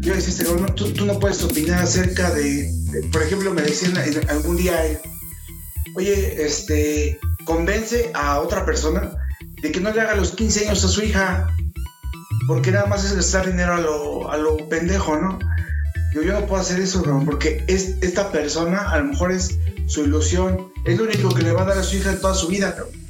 [0.00, 3.96] yo este no, tú, tú no puedes opinar acerca de, de- por ejemplo, me decían
[3.96, 5.00] en- algún día, eh,
[5.96, 9.10] oye, este, convence a otra persona
[9.62, 11.48] de que no le haga los 15 años a su hija,
[12.46, 15.38] porque nada más es gastar dinero a lo, a lo pendejo, ¿no?
[16.14, 19.58] Yo, yo no puedo hacer eso, cabrón, porque es, esta persona a lo mejor es
[19.86, 22.34] su ilusión, es lo único que le va a dar a su hija en toda
[22.34, 23.00] su vida, cabrón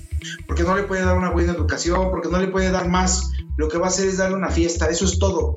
[0.47, 3.33] porque no le puede dar una buena educación, porque no le puede dar más.
[3.57, 5.53] Lo que va a hacer es darle una fiesta, eso es todo.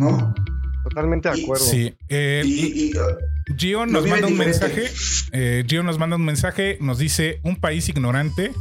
[0.00, 0.34] ¿No?
[0.82, 1.64] Totalmente de acuerdo.
[1.64, 1.94] Sí.
[2.08, 4.68] Eh, Y, y, uh, Gio nos manda un diferente.
[4.70, 4.90] mensaje.
[5.32, 6.78] eh, Gio nos manda un mensaje.
[6.80, 8.52] Nos dice: Un país ignorante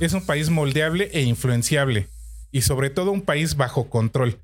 [0.00, 2.08] es un país moldeable e influenciable.
[2.54, 4.38] Y sobre todo un país bajo control.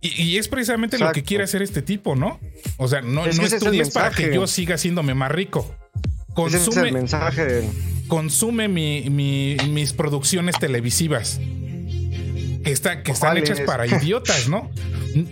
[0.00, 2.38] Y, y es precisamente lo que quiere hacer este tipo, ¿no?
[2.76, 5.60] O sea, no, Es no es estudies para que yo siga haciéndome más rico.
[5.64, 7.62] Ese es el Consume, mensaje
[8.08, 11.38] consume mi- mi- mis producciones televisivas.
[12.64, 14.70] Que, está- que están hechas para idiotas, ¿no?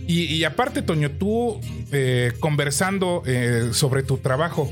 [0.07, 1.61] Y, y aparte, Toño, tú
[1.92, 4.70] eh, conversando eh, sobre tu trabajo,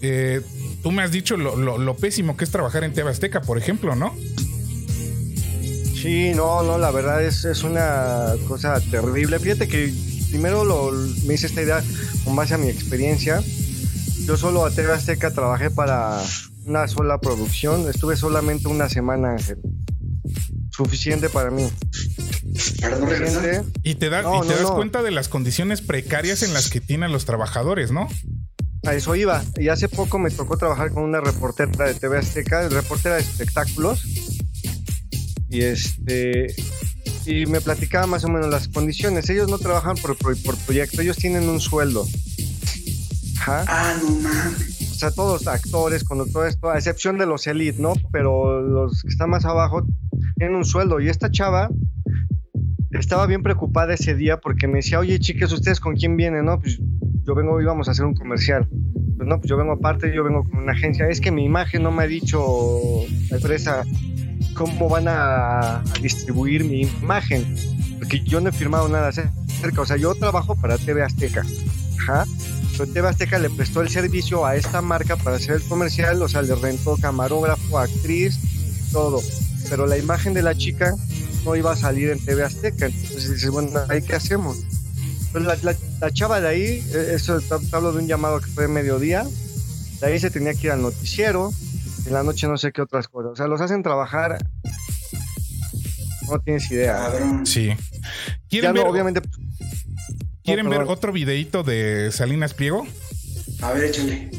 [0.00, 0.40] eh,
[0.82, 3.58] tú me has dicho lo, lo- lo pésimo que es trabajar en TV Azteca, por
[3.58, 4.14] ejemplo, ¿no?
[6.00, 9.38] Sí, no, no, la verdad es, es una cosa terrible.
[9.38, 9.92] Fíjate que
[10.30, 10.92] primero lo,
[11.26, 11.82] me hice esta idea
[12.24, 13.42] con base a mi experiencia.
[14.24, 16.22] Yo solo a TV Azteca trabajé para
[16.64, 17.88] una sola producción.
[17.88, 19.58] Estuve solamente una semana, Ángel.
[20.70, 21.68] Suficiente para mí.
[22.54, 23.62] Suficiente.
[23.82, 24.74] Y te, da- No, y te no, das no.
[24.74, 28.08] cuenta de las condiciones precarias en las que tienen los trabajadores, ¿no?
[28.84, 29.42] A eso iba.
[29.58, 34.04] Y hace poco me tocó trabajar con una reportera de TV Azteca, reportera de espectáculos.
[35.48, 36.54] Y este.
[37.24, 39.28] Y me platicaba más o menos las condiciones.
[39.30, 42.06] Ellos no trabajan por, por, por proyecto, ellos tienen un sueldo.
[43.38, 43.64] Ajá.
[43.68, 44.76] Ah, no mames.
[44.96, 47.92] O sea, todos actores, con todo esto, a excepción de los elite, ¿no?
[48.12, 49.84] Pero los que están más abajo
[50.36, 51.00] tienen un sueldo.
[51.00, 51.68] Y esta chava
[52.92, 56.46] estaba bien preocupada ese día porque me decía, oye, chicas, ¿ustedes con quién vienen?
[56.46, 56.80] No, pues
[57.24, 58.68] yo vengo, íbamos a hacer un comercial.
[59.16, 61.08] Pues no, pues yo vengo aparte, yo vengo con una agencia.
[61.08, 63.84] Es que mi imagen no me ha dicho la empresa
[64.56, 67.56] cómo van a, distribuir mi imagen.
[67.98, 69.80] Porque yo no he firmado nada acerca.
[69.80, 71.44] O sea, yo trabajo para TV Azteca.
[72.00, 72.24] Ajá.
[72.72, 76.20] Pero TV Azteca le prestó el servicio a esta marca para hacer el comercial.
[76.22, 78.38] O sea, le rentó camarógrafo, actriz,
[78.92, 79.22] todo.
[79.70, 80.94] Pero la imagen de la chica
[81.44, 82.86] no iba a salir en TV Azteca.
[82.86, 84.58] Entonces dices, bueno, ¿ahí qué hacemos?
[85.32, 88.46] Pues la, la- la chava de ahí, eh, eso te hablo de un llamado que
[88.46, 89.26] fue de mediodía,
[90.00, 91.52] de ahí se tenía que ir al noticiero,
[92.06, 93.32] en la noche no sé qué otras cosas.
[93.32, 94.38] O sea, los hacen trabajar,
[96.30, 97.10] no tienes idea.
[97.44, 97.66] Sí.
[97.68, 97.76] Ya
[98.48, 99.20] ¿Quieren, no, ver, obviamente,
[100.44, 102.86] ¿quieren no, ver otro videito de Salinas Pliego?
[103.62, 104.30] A ver, échale.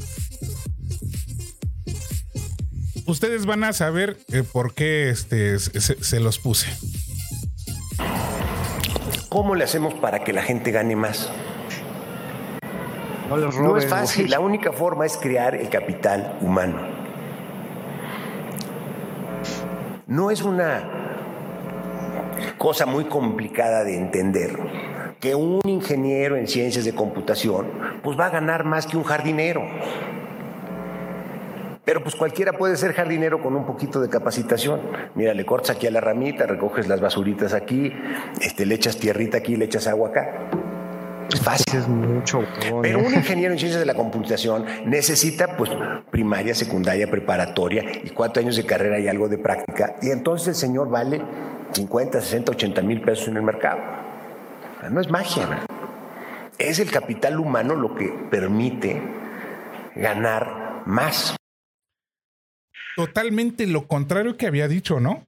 [3.05, 6.67] Ustedes van a saber eh, por qué este, se- se los puse.
[9.29, 11.29] ¿Cómo le hacemos para que la gente gane más?
[13.29, 13.37] no.
[13.37, 16.96] No es fácil, la única forma es crear el capital humano.
[20.07, 20.89] No es una
[22.57, 24.57] cosa muy complicada de entender
[25.19, 27.67] que un ingeniero en ciencias de computación
[28.03, 29.63] pues va a ganar más que un jardinero.
[31.83, 34.79] Pero pues cualquiera puede ser jardinero con un poquito de capacitación.
[35.15, 37.91] Mira, le cortas aquí a la ramita, recoges las basuritas aquí,
[38.39, 40.66] este, le echas tierrita aquí, le echas agua acá.
[41.31, 41.65] Es fácil.
[41.77, 42.45] Es mucho.
[42.81, 43.05] Pero ¿eh?
[43.05, 45.69] un ingeniero en ciencias de la computación necesita pues
[46.09, 49.95] primaria, secundaria, preparatoria y cuatro años de carrera y algo de práctica.
[50.01, 51.21] Y entonces el señor vale
[51.73, 53.79] 50, 60, 80 mil pesos en el mercado.
[54.89, 55.45] No es magia.
[55.47, 55.57] ¿no?
[56.57, 59.01] Es el capital humano lo que permite
[59.95, 61.35] ganar más.
[62.95, 65.23] Totalmente lo contrario que había dicho, ¿no?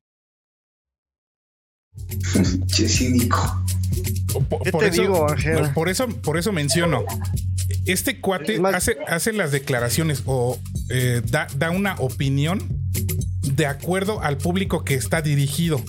[2.68, 3.38] Che, cínico.
[4.50, 5.70] Por, ¿Qué por te eso, digo, Ángel?
[5.74, 7.04] por eso, por eso menciono.
[7.86, 12.62] Este cuate Es hace, hace las declaraciones o eh, da, da una opinión
[13.42, 15.82] de acuerdo al público que está dirigido.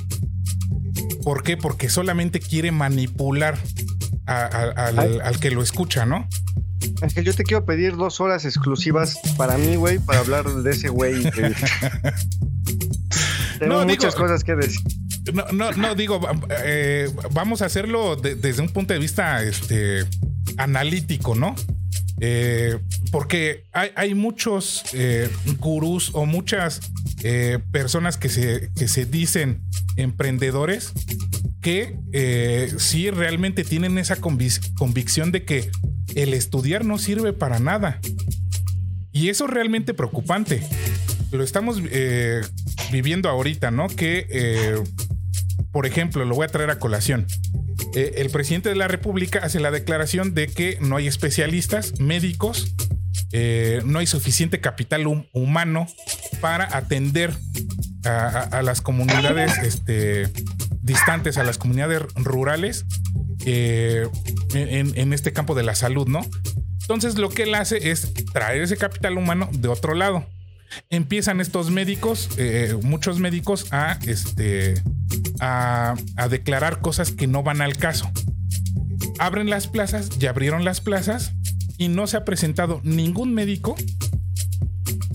[1.22, 1.56] ¿Por qué?
[1.58, 3.58] Porque solamente quiere manipular
[4.26, 4.86] a- a-
[5.26, 6.26] al, que lo escucha, ¿no?
[7.02, 10.88] Ángel, yo te quiero pedir dos horas exclusivas para mí, güey, para hablar de ese
[10.88, 11.22] güey.
[11.30, 11.54] que-
[13.58, 14.80] Tengo No, digo- muchas cosas que decir.
[15.32, 16.20] No, no, no, digo,
[16.64, 20.04] eh, vamos a hacerlo de- desde un punto de vista este,
[20.56, 21.54] analítico, ¿no?
[22.20, 22.78] Eh,
[23.10, 26.80] porque hay, hay muchos eh, gurús o muchas
[27.70, 29.62] personas que se, que se dicen
[29.96, 30.92] emprendedores
[31.60, 31.98] que
[32.78, 35.70] sí realmente tienen esa convic- convicción de que
[36.14, 38.00] el estudiar no sirve para nada.
[39.12, 40.62] Y eso es realmente preocupante.
[41.30, 41.82] Lo estamos
[42.90, 43.88] viviendo ahorita, ¿no?
[43.88, 44.76] Que,
[45.72, 47.26] por ejemplo, lo voy a traer a colación.
[47.94, 52.74] Eh, el presidente de la República hace la declaración de que no hay especialistas médicos,
[53.32, 55.86] eh, no hay suficiente capital hum- humano
[56.40, 57.32] para atender
[58.04, 60.30] a, las comunidades este,
[60.80, 62.86] distantes, a las comunidades rurales
[63.44, 64.08] eh,
[64.54, 66.26] en, este campo de la salud, ¿no?
[66.80, 70.26] Entonces lo que él hace es traer ese capital humano de otro lado.
[70.88, 72.30] Empiezan estos médicos,
[72.82, 74.74] muchos médicos, a, este,
[75.40, 75.94] a,
[76.28, 78.10] declarar cosas que no van al caso.
[79.18, 81.32] Abren las plazas, ya abrieron las plazas
[81.78, 83.74] y no se ha presentado ningún médico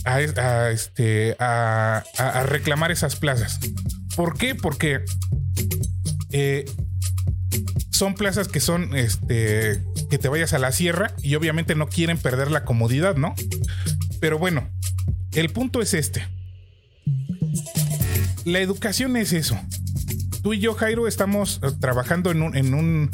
[0.04, 2.04] a, es- a, este, a
[2.48, 3.60] reclamar esas plazas.
[4.16, 4.56] ¿Por qué?
[4.56, 5.02] Porque
[6.32, 6.66] eh,
[7.92, 12.18] son plazas que son este que te vayas a la sierra y obviamente no quieren
[12.18, 13.34] perder la comodidad, ¿no?
[14.20, 14.70] Pero bueno,
[15.34, 16.28] el punto es este.
[18.44, 19.60] La educación es eso.
[20.46, 23.10] Tú y yo, Jairo, estamos eh, trabajando en un, en un,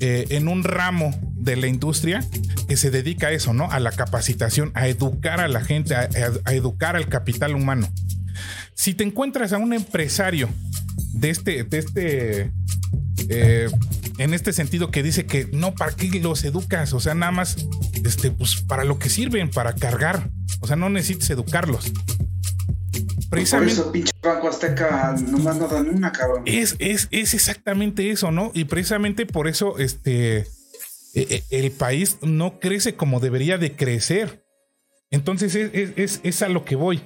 [0.00, 2.22] eh, en un ramo de la industria
[2.68, 3.70] que se dedica a eso, ¿no?
[3.70, 6.08] A la capacitación, a educar a la gente, a,
[6.52, 7.88] educar al capital humano.
[8.74, 10.50] Si te encuentras a un empresario
[11.14, 12.52] de este, de este,
[13.30, 13.70] eh,
[14.18, 16.92] en este sentido que dice que no, ¿para qué los educas?
[16.92, 17.56] O sea, nada más,
[18.04, 20.28] este, pues para lo que sirven, para cargar.
[20.60, 21.90] O sea, no necesitas educarlos.
[23.34, 26.42] Por eso, pinche Banco Azteca, nomás no dan una, cabrón.
[26.46, 28.50] Es, es, es exactamente eso, ¿no?
[28.54, 30.46] Y precisamente por eso este, eh,
[31.14, 34.44] eh, el país no crece como debería de crecer.
[35.10, 37.02] Entonces es, es- es- es a lo que voy.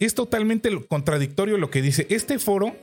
[0.00, 2.06] Es totalmente contradictorio lo que dice.
[2.10, 2.74] Este foro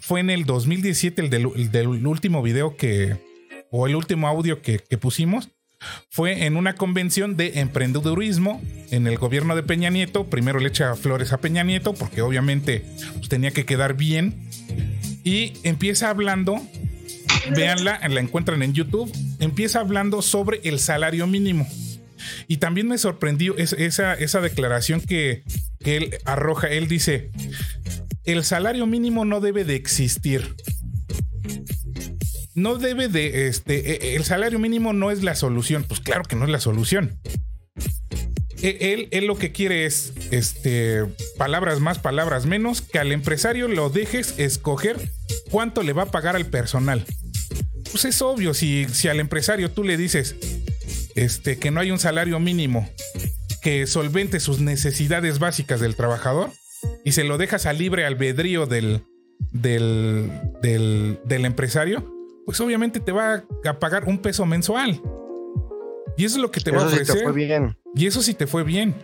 [0.00, 3.16] fue en el 2017, el del, el del último video que,
[3.70, 5.48] o el último audio que, que pusimos.
[6.10, 10.24] Fue en una convención de emprendedurismo en el gobierno de Peña Nieto.
[10.30, 12.84] Primero le echa flores a Peña Nieto porque obviamente
[13.16, 14.48] pues, tenía que quedar bien.
[15.24, 16.60] Y empieza hablando,
[17.54, 21.66] véanla, la encuentran en YouTube, empieza hablando sobre el salario mínimo.
[22.48, 25.42] Y también me sorprendió es- esa, esa declaración que,
[25.80, 26.68] que él arroja.
[26.68, 27.30] Él dice,
[28.24, 30.54] el salario mínimo no debe de existir.
[32.56, 35.84] No debe de, este, eh, el salario mínimo no es la solución.
[35.86, 37.20] Pues claro que no es la solución.
[38.62, 41.04] E- Él, él lo que quiere es, este,
[41.36, 44.96] palabras más, palabras menos, que al empresario lo dejes escoger
[45.50, 47.04] cuánto le va a pagar al personal.
[47.92, 50.34] Pues es obvio, si, si al empresario tú le dices,
[51.14, 52.90] este, que no hay un salario mínimo
[53.60, 56.50] que solvente sus necesidades básicas del trabajador
[57.04, 59.02] y se lo dejas a libre albedrío del,
[59.50, 60.30] del,
[60.62, 62.15] del, del empresario,
[62.46, 65.02] pues obviamente te va a pagar un peso mensual.
[66.16, 67.16] Y eso es lo que te va a sí ofrecer.
[67.16, 67.76] te fue bien.
[67.94, 68.94] Y eso sí te fue bien.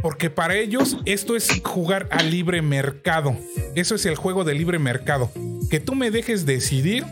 [0.00, 3.36] Porque para ellos esto es jugar a libre mercado.
[3.74, 5.30] Eso es el juego de libre mercado.
[5.70, 7.04] Que tú me dejes decidir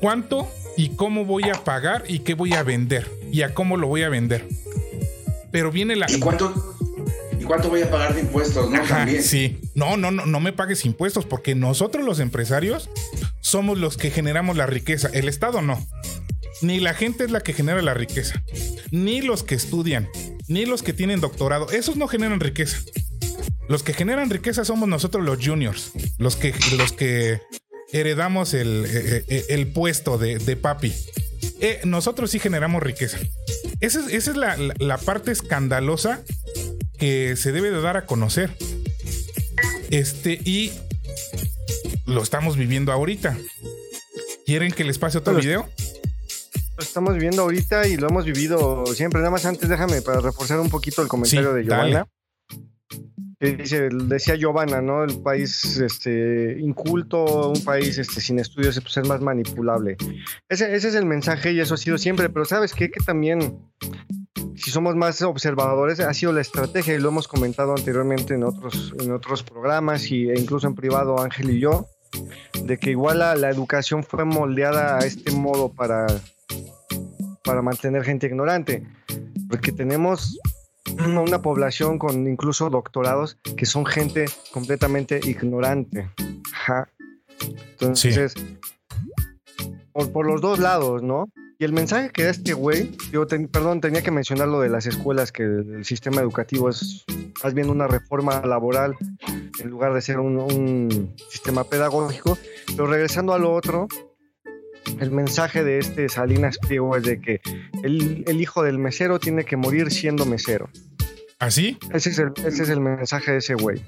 [0.00, 3.86] cuánto y cómo voy a pagar y qué voy a vender y a cómo lo
[3.86, 4.46] voy a vender.
[5.50, 6.06] Pero viene la...
[6.08, 6.79] ¿Y cuánto, ¿Y
[7.50, 8.76] cuánto voy a pagar de impuestos, no?
[8.80, 9.24] Ajá, También.
[9.24, 9.58] sí.
[9.74, 12.88] No, no, no, no me pagues impuestos porque nosotros los empresarios
[13.40, 15.10] somos los que generamos la riqueza.
[15.12, 15.84] El Estado no.
[16.62, 18.40] Ni la gente es la que genera la riqueza.
[18.92, 20.08] Ni los que estudian.
[20.46, 21.68] Ni los que tienen doctorado.
[21.72, 22.78] Esos no generan riqueza.
[23.68, 27.40] Los que generan riqueza somos nosotros los juniors, los que, los que
[27.92, 30.92] heredamos el, eh, eh, el puesto de, de papi.
[31.60, 33.18] Eh, nosotros sí generamos riqueza.
[33.80, 36.20] Esa es, esa es la, la- la parte escandalosa
[37.00, 38.50] que se debe de dar a conocer.
[39.90, 40.70] Este, y
[42.06, 43.36] lo estamos viviendo ahorita.
[44.46, 45.68] ¿Quieren que les pase otro video?
[46.76, 49.20] Lo estamos viviendo ahorita y lo hemos vivido siempre.
[49.20, 52.06] Nada más antes déjame para reforzar un poquito el comentario Sí, de Giovanna.
[53.38, 55.02] Que dice, decía Giovanna, ¿no?
[55.02, 59.96] El país este, inculto, un país este, sin estudios, pues es más manipulable.
[60.48, 62.90] Ese, ese es el mensaje y eso ha sido siempre, pero ¿sabes qué?
[62.90, 63.58] Que también,
[64.60, 68.94] si somos más observadores, ha sido la estrategia y lo hemos comentado anteriormente en otros,
[69.00, 71.86] en otros programas y, e incluso en privado Ángel y yo,
[72.64, 76.06] de que igual la, la educación fue moldeada a este modo para,
[77.42, 78.86] para mantener gente ignorante,
[79.48, 80.38] porque tenemos
[80.98, 86.10] una población con incluso doctorados que son gente completamente ignorante.
[86.52, 86.88] Ajá.
[87.80, 88.34] Entonces,
[89.92, 91.30] por, por los dos lados, ¿no?
[91.60, 94.86] Y el mensaje que da este güey, yo perdón, tenía que mencionar lo de las
[94.86, 97.04] escuelas, que el sistema educativo es
[97.44, 98.96] más bien una reforma laboral
[99.58, 102.38] en lugar de ser un, sistema pedagógico.
[102.66, 103.88] Pero regresando a lo otro,
[105.00, 107.42] el mensaje de este Salinas Pliego es de que
[107.82, 110.70] el hijo del mesero tiene que morir siendo mesero.
[111.40, 111.78] ¿Así?
[111.92, 113.82] Ese es el, ese es el mensaje de ese güey.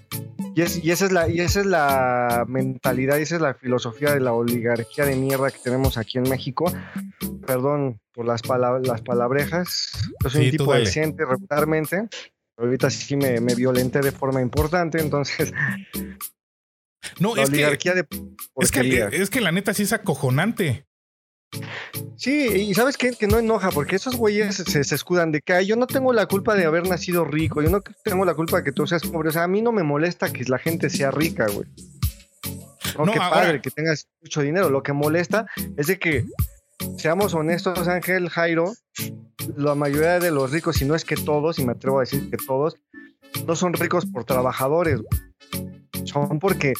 [0.55, 3.55] Y, es- y esa es la, y esa es la mentalidad, y esa es la
[3.55, 6.73] filosofía de la oligarquía de mierda que tenemos aquí en México.
[7.47, 9.93] Perdón por las, pala- las palabrejas.
[10.25, 12.09] Yo soy Sí, un tipo decente regularmente.
[12.57, 15.53] Ahorita sí me, me violenté de forma importante, entonces
[17.19, 18.07] No, la es que, oligarquía de
[18.57, 20.87] es, que, es que la neta sí es acojonante.
[22.17, 23.11] Sí, y ¿sabes qué?
[23.13, 26.13] Que no enoja, porque esos güeyes se, se escudan de que "Ay, yo no tengo
[26.13, 29.03] la culpa de haber nacido rico, yo no tengo la culpa de que tú seas
[29.03, 29.29] pobre.
[29.29, 31.67] O sea, a mí no me molesta que la gente sea rica, güey.
[32.97, 34.71] No, No, qué ahora- padre que tengas mucho dinero.
[34.71, 36.27] Lo que molesta es de que,
[36.99, 38.73] seamos honestos, Ángel, Jairo,
[39.57, 42.31] la mayoría de los ricos, si no es que todos, y me atrevo a decir
[42.31, 42.77] que todos,
[43.47, 46.07] no son ricos por trabajadores, güey.
[46.07, 46.75] son porque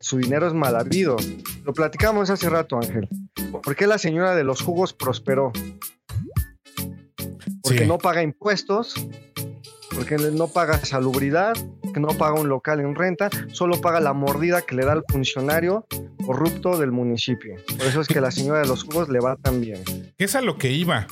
[0.00, 1.16] su dinero es mal habido.
[1.64, 3.08] Lo platicamos hace rato, Ángel.
[3.62, 5.52] ¿Por qué la señora de los jugos prosperó?
[7.62, 7.86] Porque Sí.
[7.86, 8.94] no paga impuestos,
[9.94, 11.54] porque no paga salubridad,
[11.92, 15.04] que no paga un local en renta, solo paga la mordida que le da al
[15.08, 15.86] funcionario
[16.26, 17.54] corrupto del municipio.
[17.78, 19.82] Por eso es que la señora de los jugos le va tan bien.
[20.18, 21.06] Es a lo que iba.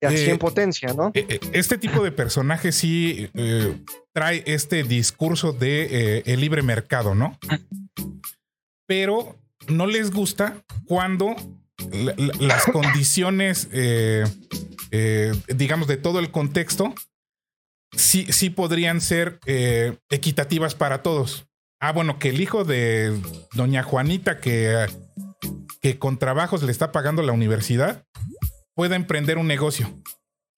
[0.00, 1.10] Y así Eh, en potencia, ¿no?
[1.14, 3.76] Eh, eh, Este tipo de personaje sí eh,
[4.12, 5.86] trae este discurso de
[6.18, 7.38] eh, el libre mercado, ¿no?
[8.86, 9.36] Pero
[9.68, 11.34] no les gusta cuando
[11.92, 14.24] la- la- las condiciones, eh,
[14.90, 16.94] eh, digamos, de todo el contexto,
[17.96, 21.46] sí, sí podrían ser eh, equitativas para todos.
[21.80, 23.20] Ah, bueno, que el hijo de
[23.52, 24.86] doña Juanita, que,
[25.82, 28.04] que con trabajos le está pagando la universidad,
[28.74, 29.90] pueda emprender un negocio.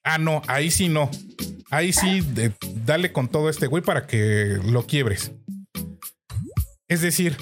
[0.04, 1.10] Ah, no, ahí sí no.
[1.70, 2.54] Ahí sí, de-
[2.86, 5.32] dale con todo este güey para que lo quiebres.
[6.88, 7.36] Es decir,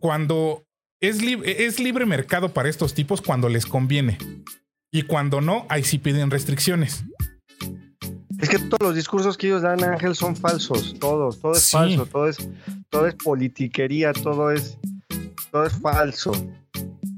[0.00, 0.64] cuando
[1.00, 4.18] es, lib- es libre mercado para estos tipos cuando les conviene.
[4.92, 7.04] Y cuando no, ahí sí piden restricciones.
[8.40, 10.96] Es que todos los discursos que ellos dan, Ángel, son falsos.
[10.98, 11.72] Todos, todo es Sí.
[11.76, 12.36] falso, todo es,
[12.88, 14.78] todo es politiquería, todo es,
[15.50, 16.32] todo es falso.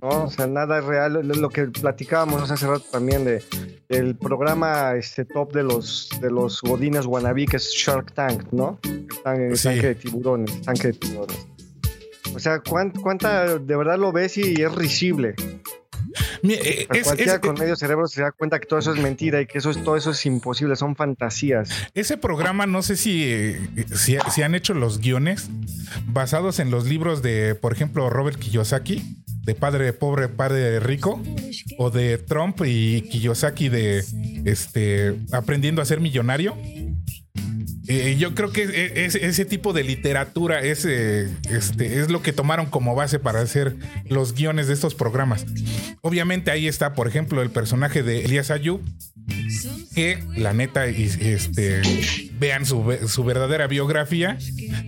[0.03, 0.25] ¿no?
[0.25, 1.21] O sea, nada es real.
[1.29, 3.43] Lo, que platicábamos hace rato también de
[3.91, 8.79] el programa este top de los de los godines wannabe que es Shark Tank, ¿no?
[8.85, 9.65] El tan- el Sí.
[9.69, 11.47] tanque de tiburones, tanque de tiburones.
[12.35, 15.35] O sea, ¿cuán- ¿cuánta de verdad lo ves y es risible?
[16.43, 19.41] Eh, es- cualquiera es- con medio cerebro se da cuenta que todo eso es mentira
[19.41, 21.71] y que eso es, todo eso es imposible, son fantasías.
[21.95, 23.55] Ese programa, no sé si,
[23.95, 25.49] si, si han hecho los guiones
[26.07, 31.23] basados en los libros de, por ejemplo, Robert Kiyosaki, de Padre Pobre, Padre Rico,
[31.79, 34.05] o de Trump y Kiyosaki de
[34.45, 36.57] este, Aprendiendo a ser millonario.
[37.93, 42.23] Eh, yo creo que e- es- ese tipo de literatura es, eh, este, es lo
[42.23, 43.75] que tomaron como base para hacer
[44.09, 45.45] los guiones de estos programas.
[46.01, 48.81] Obviamente ahí está, por ejemplo, el personaje de Elías Ayub,
[49.95, 51.83] que la neta, este,
[52.39, 54.39] vean su, su verdadera biografía,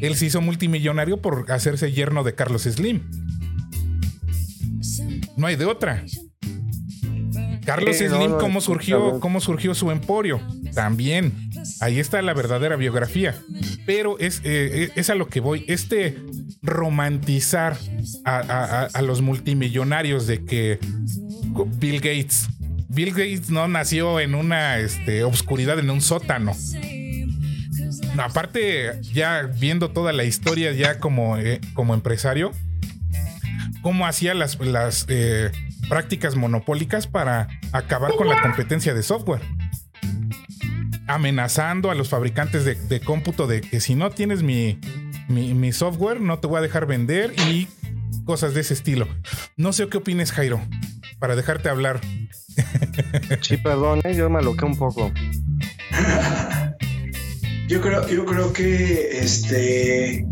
[0.01, 3.01] él se hizo multimillonario por hacerse yerno de Carlos Slim.
[5.37, 6.05] No hay de otra.
[7.65, 10.41] Carlos Slim, ¿cómo surgió, cómo surgió su emporio?
[10.75, 11.51] También.
[11.81, 13.35] Ahí está la verdadera biografía.
[13.87, 15.65] Pero es, eh, es a lo que voy.
[15.69, 16.17] Este
[16.63, 17.77] romantizar
[18.25, 20.79] a, a- los multimillonarios de que
[21.79, 22.49] Bill Gates.
[22.89, 26.53] Bill Gates no nació en una este, obscuridad, en un sótano.
[28.19, 32.53] aparte, ya viendo toda la historia ya como, eh, como empresario,
[33.83, 35.51] cómo hacía las, las eh,
[35.89, 39.41] prácticas monopólicas para acabar con la competencia de software.
[41.07, 44.79] Amenazando a los fabricantes de, de cómputo de que si no tienes mi,
[45.29, 47.69] mi, mi software, no te voy a dejar vender y
[48.25, 49.09] cosas de ese estilo.
[49.57, 50.61] No sé qué opines, Jairo,
[51.19, 52.01] para dejarte hablar.
[53.41, 54.15] Sí, perdón, ¿eh?
[54.15, 55.11] yo me aloqué un poco.
[57.69, 60.27] Yo creo, yo creo que este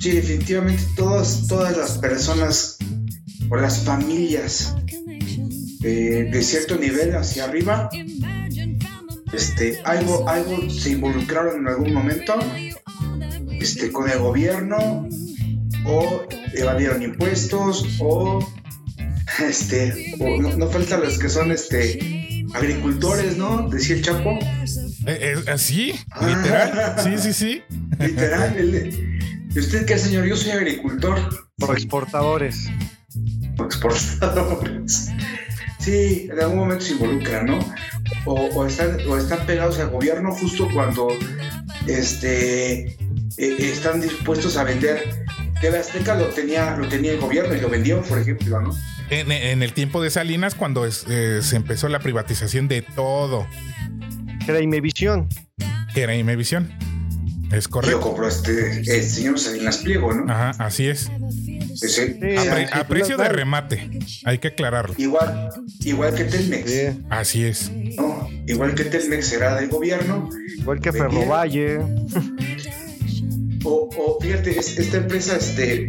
[0.00, 2.76] sí, definitivamente todas, todas las personas
[3.48, 4.74] o las familias
[5.84, 7.88] eh, de cierto nivel hacia arriba,
[9.32, 12.34] este, algo, algo se involucraron en algún momento
[13.52, 15.08] este, con el gobierno
[15.84, 16.22] o
[16.54, 18.46] evadieron impuestos o
[19.48, 23.68] este o no, no faltan los que son este agricultores, ¿no?
[23.68, 24.38] Decía el Chapo.
[25.06, 25.94] Eh, eh, ¿Así?
[26.20, 26.96] ¿Literal?
[27.02, 27.62] Sí, sí, sí.
[27.98, 28.56] Literal.
[28.56, 29.20] el-
[29.54, 30.26] ¿Y usted qué, señor?
[30.26, 31.18] Yo soy agricultor.
[31.58, 32.66] Por exportadores.
[33.58, 35.10] o exportadores.
[35.80, 37.58] Sí, en algún momento se involucran, ¿no?
[38.26, 41.08] O, o están, o están pegados al gobierno justo cuando
[41.86, 42.96] este, eh,
[43.36, 45.24] están dispuestos a vender.
[45.60, 48.74] TV Azteca lo tenía, lo tenía el gobierno y lo vendió, por ejemplo, ¿no?
[49.10, 53.46] En, en el tiempo de Salinas, cuando es- eh, se empezó la privatización de todo,
[54.48, 55.28] era Imevisión.
[55.94, 56.70] era Imevisión.
[57.52, 58.00] Es Y lo correcto.
[58.00, 60.32] compró este, el señor Salinas Pliego, ¿no?
[60.32, 61.10] Ajá, así es.
[61.88, 62.02] Sí,
[62.36, 63.90] A, pre- sí, a precio de remate.
[64.24, 64.94] Hay que aclararlo.
[64.98, 65.50] igual,
[65.80, 67.70] igual que Telmex, Sí, Así es.
[67.96, 68.28] ¿no?
[68.46, 70.28] Igual que Telmex era del gobierno.
[70.58, 70.92] igual que.
[70.92, 71.78] Ferrovalle.
[73.64, 75.86] O, o fíjate, es- esta empresa, este,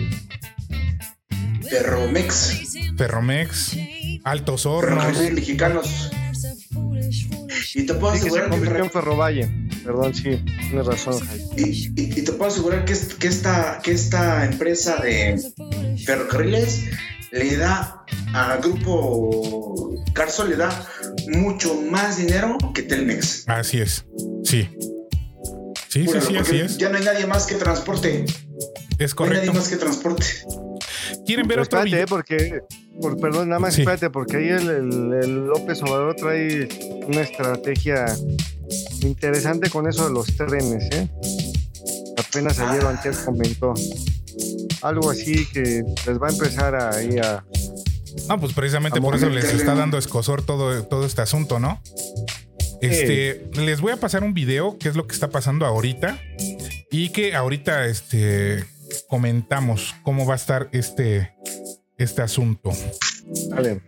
[1.70, 2.64] Ferromex,
[2.98, 3.78] Ferromex,
[4.24, 5.18] Altos Hornos.
[5.32, 6.12] Mexicanos.
[7.74, 9.50] Y te puedo Sí, que se asegurar que, Ferrovalle.
[9.84, 10.38] Perdón, sí,
[10.70, 11.46] tienes razón, Jaime.
[11.58, 15.42] y, y- y te puedo asegurar que, es- que esta, que esta empresa de
[16.06, 16.84] ferrocarriles
[17.32, 20.88] le da al grupo Carso le da
[21.30, 23.46] mucho más dinero que Telmex.
[23.48, 24.06] Así es.
[24.44, 24.70] Sí.
[25.88, 26.78] Sí, sí, Júralo, sí, así es.
[26.78, 28.26] Ya no hay nadie más que transporte.
[29.00, 29.54] Es No hay nadie correcto.
[29.54, 30.26] más que transporte.
[31.26, 32.02] ¿Quieren ver otro espérate, video?
[32.04, 32.62] eh, porque,
[33.02, 33.82] por, perdón, nada más Sí.
[33.82, 36.68] espérate, porque ahí el, el- el López Obrador trae
[37.08, 38.06] una estrategia
[39.02, 41.10] interesante con eso de los trenes, ¿eh?
[42.18, 43.74] Apenas ayer o antes comentó.
[44.82, 47.44] Algo así que les va a empezar ahí a...
[48.28, 51.82] No, pues precisamente por eso les está dando escosor todo, todo este asunto, ¿no?
[52.82, 56.20] Este, les voy a pasar un video, que es lo que está pasando ahorita,
[56.90, 58.66] y que ahorita este,
[59.08, 61.34] comentamos cómo va a estar este,
[62.04, 62.72] este asunto.
[63.50, 63.82] Vale.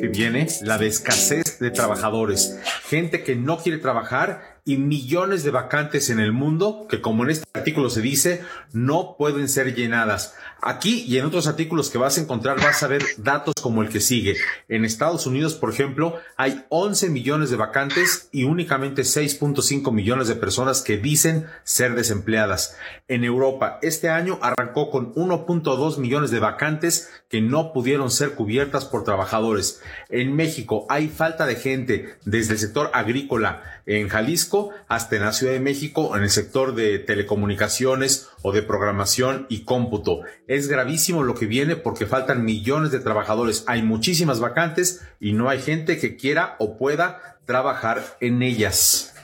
[0.00, 5.50] que viene la de escasez de trabajadores, gente que no quiere trabajar y millones de
[5.50, 8.42] vacantes en el mundo que como en este artículo se dice
[8.72, 10.34] no pueden ser llenadas.
[10.62, 13.88] Aquí y en otros artículos que vas a encontrar vas a ver datos como el
[13.88, 14.36] que sigue.
[14.68, 20.36] En Estados Unidos, por ejemplo, hay 11 millones de vacantes y únicamente 6.5 millones de
[20.36, 22.76] personas que dicen ser desempleadas.
[23.08, 28.84] En Europa, este año arrancó con 1.2 millones de vacantes que no pudieron ser cubiertas
[28.84, 29.80] por trabajadores.
[30.10, 35.32] En México hay falta de gente desde el sector agrícola en Jalisco hasta en la
[35.32, 40.20] Ciudad de México en el sector de telecomunicaciones o de programación y cómputo.
[40.46, 43.64] Es gravísimo lo que viene porque faltan millones de trabajadores.
[43.66, 49.14] Hay muchísimas vacantes y no hay gente que quiera o pueda trabajar en ellas.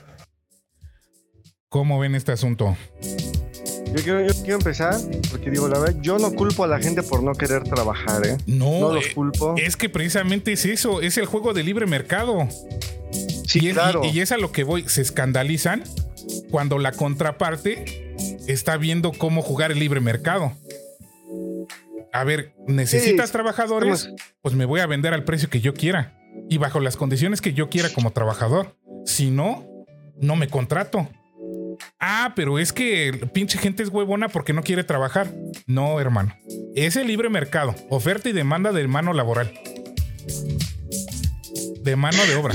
[1.69, 2.77] ¿Cómo ven este asunto?
[3.95, 4.95] Yo quiero, yo quiero empezar,
[5.31, 8.37] porque digo, la verdad, yo no culpo a la gente por no querer trabajar, ¿eh?
[8.47, 9.55] No, No los eh, culpo.
[9.57, 12.49] es que precisamente es eso, es el juego de libre mercado.
[13.47, 14.03] Sí, y, es, claro.
[14.05, 15.83] y- y es a lo que voy, se escandalizan
[16.51, 18.15] cuando la contraparte
[18.47, 20.53] está viendo cómo jugar el libre mercado.
[22.13, 24.11] A ver, necesitas Sí, trabajadores,
[24.43, 26.19] pues me voy a vender al precio que yo quiera
[26.49, 28.77] y bajo las condiciones que yo quiera como trabajador.
[29.05, 29.67] Si no,
[30.21, 31.09] no me contrato.
[32.01, 35.29] Ah, pero es que el pinche gente es huevona porque no quiere trabajar.
[35.67, 36.35] No, hermano.
[36.75, 39.53] Es el libre mercado, oferta y demanda de mano laboral.
[41.87, 42.53] De mano de obra.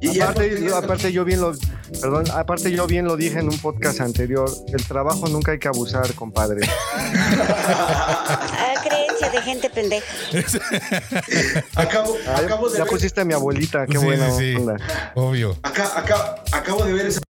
[0.00, 1.52] Y aparte, yo, tenías- aparte yo bien lo,
[2.00, 5.66] perdón, aparte yo bien lo dije en un podcast anterior, el trabajo nunca hay que
[5.68, 6.60] abusar, compadre.
[6.88, 10.06] Ah, creencia de gente pendeja.
[11.74, 14.56] acabo, Ah, acabo de ya ver, pusiste a mi abuelita, qué Sí, buena sí, sí.
[14.56, 14.76] onda.
[15.16, 15.56] Obvio.
[15.62, 17.20] acá, acá, acabo de ver esa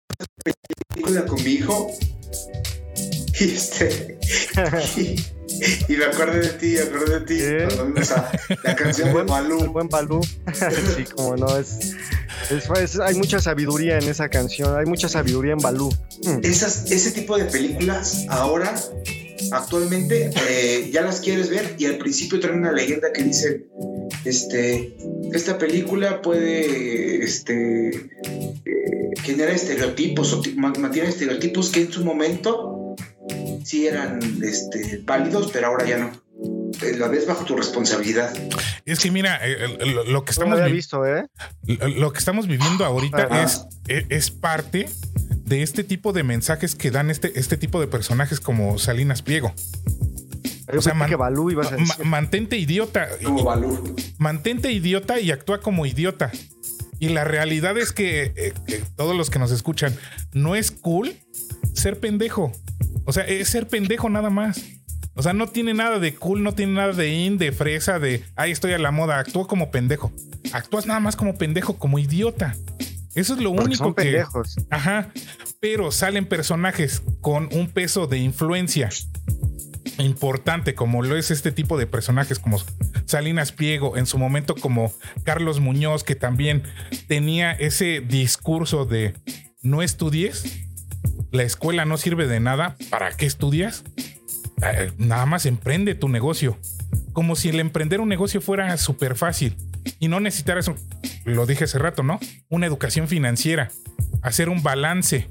[0.93, 1.87] película con mi hijo.
[3.39, 4.19] Y este.
[4.97, 5.25] Y,
[5.89, 7.37] Y me acordé de ti, me acordé de ti.
[7.39, 7.67] ¿Eh?
[7.75, 8.31] Cuando esa-
[8.63, 9.71] la canción de buen, el Malú.
[9.71, 10.21] buen Balú.
[10.97, 11.77] sí, como no, es,
[12.51, 15.89] es- es- hay mucha sabiduría en esa canción, hay mucha sabiduría en Balú.
[16.23, 16.39] Mm.
[16.43, 18.75] Esas, ese tipo de películas ahora,
[19.51, 23.65] actualmente, eh, ya las quieres ver y al principio trae una leyenda que dice,
[24.25, 24.97] este,
[25.33, 32.03] esta película puede, este, eh, generar estereotipos o ti- ma- mantiene estereotipos que en su
[32.03, 32.76] momento
[33.63, 36.11] sí eran, este, válidos, pero ahora ya no.
[36.83, 38.31] Eh, La ves bajo tu responsabilidad.
[38.85, 41.25] Es que mira, eh, lo, que No lo estamos había vi- visto, ¿eh?
[41.65, 44.87] lo, que estamos viviendo ahorita es, es, es parte
[45.45, 49.53] de este tipo de mensajes que dan este, este tipo de personajes como Salinas Pliego.
[50.71, 52.05] Yo O sea, man- que Balú ibas a Ma- decir.
[52.05, 53.07] mantente idiota.
[53.23, 53.95] Como Balú.
[54.17, 56.31] Mantente idiota y actúa como idiota.
[56.99, 59.95] Y la realidad es que, eh, que todos los que nos escuchan,
[60.33, 61.15] no es cool
[61.73, 62.51] ser pendejo.
[63.07, 64.61] O sea, es ser pendejo nada más.
[65.15, 68.23] O sea, no tiene nada de cool, no tiene nada de in, de fresa, de
[68.35, 69.17] ahí estoy a la moda.
[69.17, 70.11] Actúa como pendejo.
[70.51, 72.53] Actúas nada más como pendejo, como idiota.
[73.15, 74.03] Eso es lo Porque único son que.
[74.03, 74.57] pendejos.
[74.69, 75.09] Ajá.
[75.61, 78.89] Pero salen personajes con un peso de influencia
[79.99, 82.59] importante, como lo es este tipo de personajes, como
[83.05, 84.91] Salinas Pliego, en su momento como
[85.23, 86.63] Carlos Muñoz, que también
[87.07, 89.13] tenía ese discurso de
[89.61, 90.66] no estudies,
[91.31, 93.83] la escuela no sirve de nada, ¿para qué estudias?
[94.61, 96.57] Eh, nada más emprende tu negocio.
[97.13, 99.55] Como si el emprender un negocio fuera súper fácil
[99.99, 100.71] y no necesitaras,
[101.25, 102.19] lo dije hace rato, ¿no?
[102.49, 103.69] Una educación financiera,
[104.21, 105.27] hacer un balance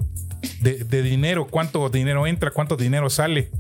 [0.61, 3.51] de, de dinero, cuánto dinero entra, cuánto dinero sale.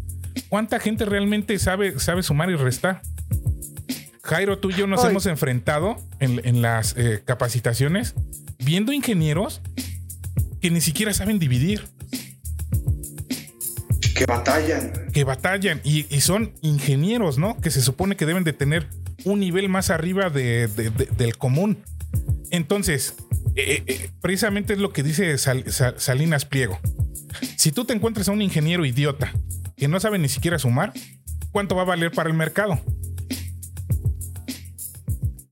[0.49, 3.01] ¿Cuánta gente realmente sabe, sabe sumar y restar?
[4.22, 8.14] Jairo, tú y yo nos hemos enfrentado en, en las eh, capacitaciones
[8.59, 9.62] viendo ingenieros
[10.61, 11.84] que ni siquiera saben dividir,
[14.16, 14.92] Que batallan.
[15.12, 17.60] que batallan y, y son ingenieros, ¿no?
[17.60, 18.88] Que se supone que deben de tener
[19.24, 21.78] un nivel más arriba de- de- de- del común.
[22.50, 23.14] Entonces,
[23.56, 26.78] eh, eh, precisamente es lo que dice Sal- Sal- Salinas Pliego.
[27.56, 29.32] Si tú te encuentras a un ingeniero idiota
[29.76, 30.92] que no sabe ni siquiera sumar,
[31.52, 32.80] ¿cuánto va a valer para el mercado?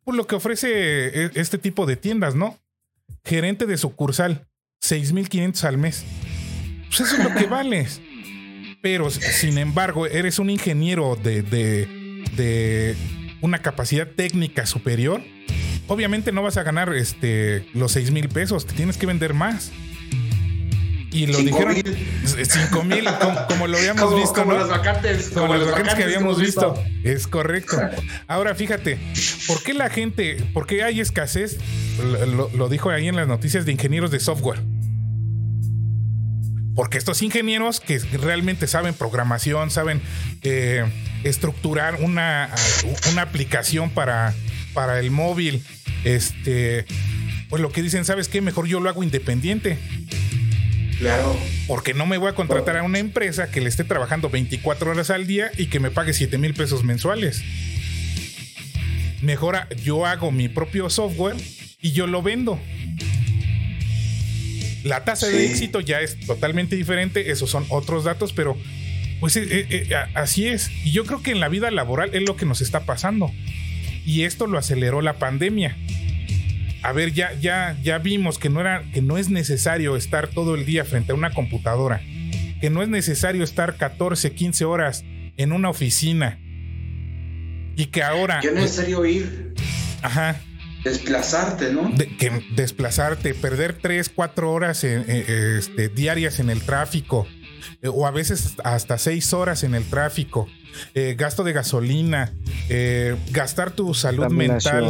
[0.04, 0.68] Pues lo que ofrece
[1.26, 2.58] eh, este tipo de tiendas, ¿no?
[3.24, 4.46] Gerente de sucursal,
[4.82, 6.04] 6.500 al mes.
[6.88, 8.00] Pues eso es lo que vales.
[8.84, 11.88] Pero, sin embargo, eres un ingeniero de, de,
[12.36, 12.94] de
[13.40, 15.22] una capacidad técnica superior.
[15.88, 19.72] Obviamente no vas a ganar este, los 6 mil pesos, te tienes que vender más.
[21.10, 21.96] Y lo Cinco dijeron mil.
[22.46, 24.58] 5 mil, como, como lo habíamos Como, visto, como ¿no?
[24.58, 25.30] las vacantes.
[25.30, 26.74] Como las vacantes que habíamos visto.
[27.04, 27.80] Es correcto.
[28.26, 28.98] Ahora fíjate,
[29.46, 31.56] ¿por qué la gente, por qué hay escasez?
[32.52, 34.60] Lo dijo ahí en las noticias de ingenieros de software.
[36.74, 40.00] Porque estos ingenieros que realmente saben programación, saben
[40.42, 40.84] eh,
[41.22, 42.50] estructurar una,
[43.12, 44.34] una aplicación para,
[44.72, 45.62] para el móvil,
[46.04, 46.84] este,
[47.48, 48.40] pues lo que dicen, ¿sabes qué?
[48.40, 49.78] Mejor yo lo hago independiente.
[50.98, 51.36] Claro.
[51.66, 55.10] Porque no me voy a contratar a una empresa que le esté trabajando 24 horas
[55.10, 57.42] al día y que me pague 7 mil pesos mensuales.
[59.22, 61.36] Mejor a- yo hago mi propio software
[61.80, 62.60] y yo lo vendo.
[64.84, 68.56] La tasa de éxito ya es totalmente diferente, esos son otros datos, pero
[69.18, 70.70] pues eh, eh, eh, así es.
[70.84, 73.32] Y yo creo que en la vida laboral es lo que nos está pasando.
[74.04, 75.76] Y esto lo aceleró la pandemia.
[76.82, 80.54] A ver, ya, ya, ya vimos que no era, que no es necesario estar todo
[80.54, 82.02] el día frente a una computadora,
[82.60, 85.04] que no es necesario estar 14, 15 horas
[85.38, 86.38] en una oficina.
[87.76, 88.42] Y que ahora.
[88.42, 89.54] Ya no es necesario ir,
[90.02, 90.38] Ajá.
[90.84, 91.88] Desplazarte, ¿no?
[91.90, 97.26] de- que desplazarte, perder 3, 4 horas en- eh, este, diarias en el tráfico,
[97.82, 100.46] eh, o a veces hasta 6 horas en el tráfico,
[100.94, 102.32] eh, gasto de gasolina,
[102.68, 104.84] eh, gastar tu salud mental.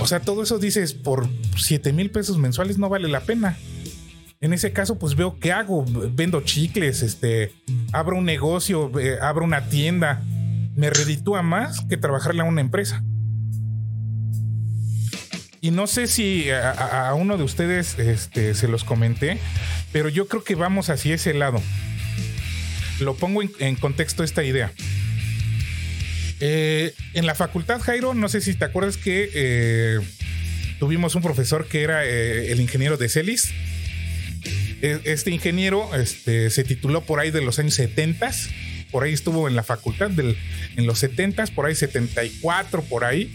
[0.00, 3.56] O sea, todo eso dices por 7 mil pesos mensuales no vale la pena.
[4.40, 5.84] En ese caso, pues veo qué hago.
[6.12, 7.52] Vendo chicles, este,
[7.92, 10.22] abro un negocio, eh, abro una tienda.
[10.76, 13.02] Me reditúa más que trabajarle a una empresa.
[15.60, 19.38] Y no sé si a, uno de ustedes este, se los comenté,
[19.92, 21.60] pero yo creo que vamos hacia ese lado.
[23.00, 24.72] Lo pongo en, en contexto esta idea.
[26.40, 29.98] Eh, en la facultad, Jairo, no sé si te acuerdas que eh,
[30.78, 33.50] tuvimos un profesor que era eh, el ingeniero de Celis.
[34.80, 38.30] E- Este ingeniero este, se tituló por ahí de los años 70
[38.92, 40.34] por ahí estuvo en la facultad del,
[40.76, 43.30] en los 70 por ahí 74, por ahí.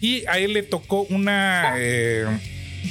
[0.00, 2.24] Y a él le tocó una, eh,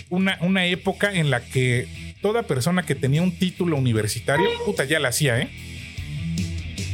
[0.10, 1.88] una, una época en la que
[2.22, 5.50] toda persona que tenía un título universitario, puta, ya la hacía, ¿eh?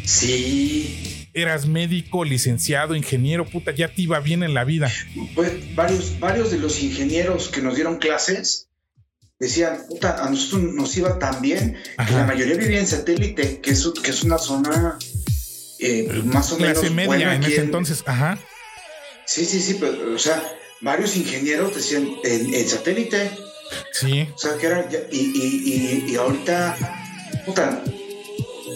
[0.06, 1.30] Sí.
[1.34, 4.92] Eras médico, licenciado, ingeniero, puta, ya te iba bien en la vida.
[5.34, 8.70] Pues varios, varios de los ingenieros que nos dieron clases
[9.40, 13.72] decían, puta, a nosotros nos iba tan bien que la mayoría vivía en satélite, que
[13.72, 15.00] es, que es una zona
[15.80, 18.38] eh, más o menos Clase media buena en ese en- entonces, ajá.
[19.26, 20.42] Sí, sí, sí, pero, o sea,
[20.82, 23.32] varios ingenieros decían en, en satélite,
[23.92, 26.78] Sí, o sea, que era, y, y, y, y ahorita,
[27.46, 27.84] puta,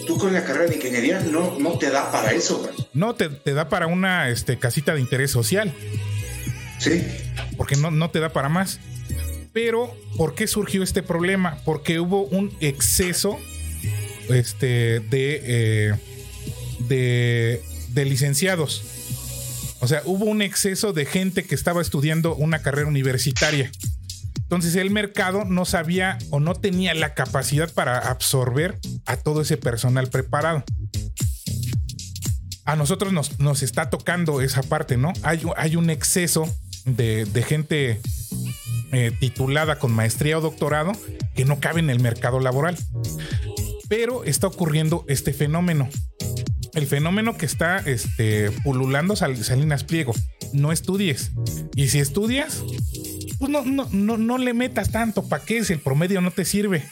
[0.08, 2.72] tú con la carrera de ingeniería no, no te da para eso, güey.
[2.93, 5.74] no te, te da para una este, casita de interés social,
[6.80, 7.04] Sí,
[7.58, 8.80] porque no, no te da para más.
[9.52, 11.58] Pero, ¿por qué surgió este problema?
[11.66, 13.39] Porque hubo un exceso
[14.30, 15.93] este, de, eh,
[16.88, 18.84] de, de licenciados.
[19.80, 23.71] O sea, hubo un exceso de gente que estaba estudiando una carrera universitaria.
[24.38, 29.57] Entonces el mercado no sabía o no tenía la capacidad para absorber a todo ese
[29.57, 30.63] personal preparado.
[32.63, 35.13] A nosotros nos, nos está tocando esa parte, ¿no?
[35.23, 36.49] Hay, hay un exceso
[36.86, 37.99] de, gente
[38.91, 40.93] eh, titulada con maestría o doctorado
[41.36, 42.78] que no cabe en el mercado laboral.
[43.89, 45.89] Pero está ocurriendo este fenómeno.
[46.78, 50.13] El fenómeno que está este, pululando Sal- Salinas Pliego.
[50.53, 51.32] No estudies.
[51.75, 52.63] Y si estudias,
[53.39, 55.28] pues no, no, no, no le metas tanto.
[55.28, 55.63] ¿Para qué?
[55.63, 56.84] Si el promedio no te sirve.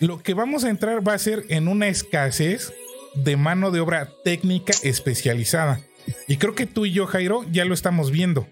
[0.00, 2.72] Lo que vamos a entrar va a ser en una escasez
[3.14, 5.80] de mano de obra técnica especializada.
[6.26, 8.48] Y creo que tú y yo, Jairo, ya lo estamos viendo.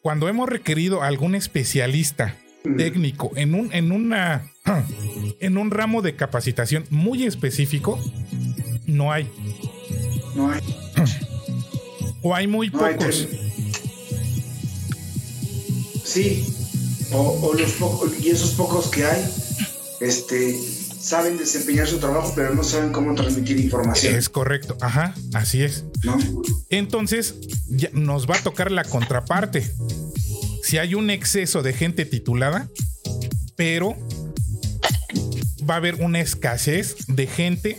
[0.00, 2.36] Cuando hemos requerido a algún especialista
[2.76, 4.50] técnico en un, en una
[5.40, 7.98] en un ramo de capacitación muy específico,
[8.88, 9.30] no hay.
[10.34, 10.60] no hay.
[12.20, 13.28] O hay muy No pocos.
[16.04, 16.44] Sí,
[17.12, 19.24] o, o los pocos, y esos pocos que hay,
[20.00, 20.58] este,
[20.98, 24.76] saben desempeñar su trabajo, pero no saben cómo transmitir información, Es correcto.
[24.80, 25.84] Ajá, así es.
[26.02, 26.18] ¿no?
[26.70, 27.36] Entonces,
[27.68, 29.70] ya nos va a tocar la contraparte.
[30.62, 32.68] Si hay un exceso de gente titulada,
[33.56, 33.96] pero
[35.68, 37.78] va a haber una escasez de gente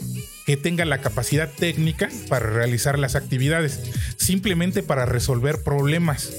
[0.50, 3.82] que tenga la capacidad técnica para realizar las actividades,
[4.18, 6.32] simplemente para resolver problemas.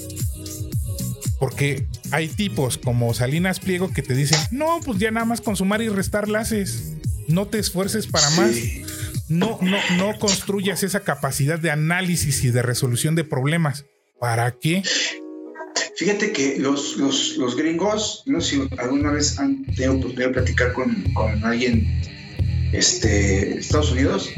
[1.39, 5.55] Porque hay tipos como Salinas Pliego que te dicen, no, pues ya nada más con
[5.55, 6.91] sumar y restar la haces.
[7.29, 8.53] No te esfuerces para más
[9.29, 13.85] no, no, no construyas esa capacidad de análisis y de resolución de problemas.
[14.19, 14.83] ¿Para qué?
[15.95, 20.33] Fíjate que los, los, los gringos, no sé si alguna vez han tenido oportunidad de
[20.33, 21.87] platicar con, con alguien
[22.73, 24.29] este, Estados Unidos,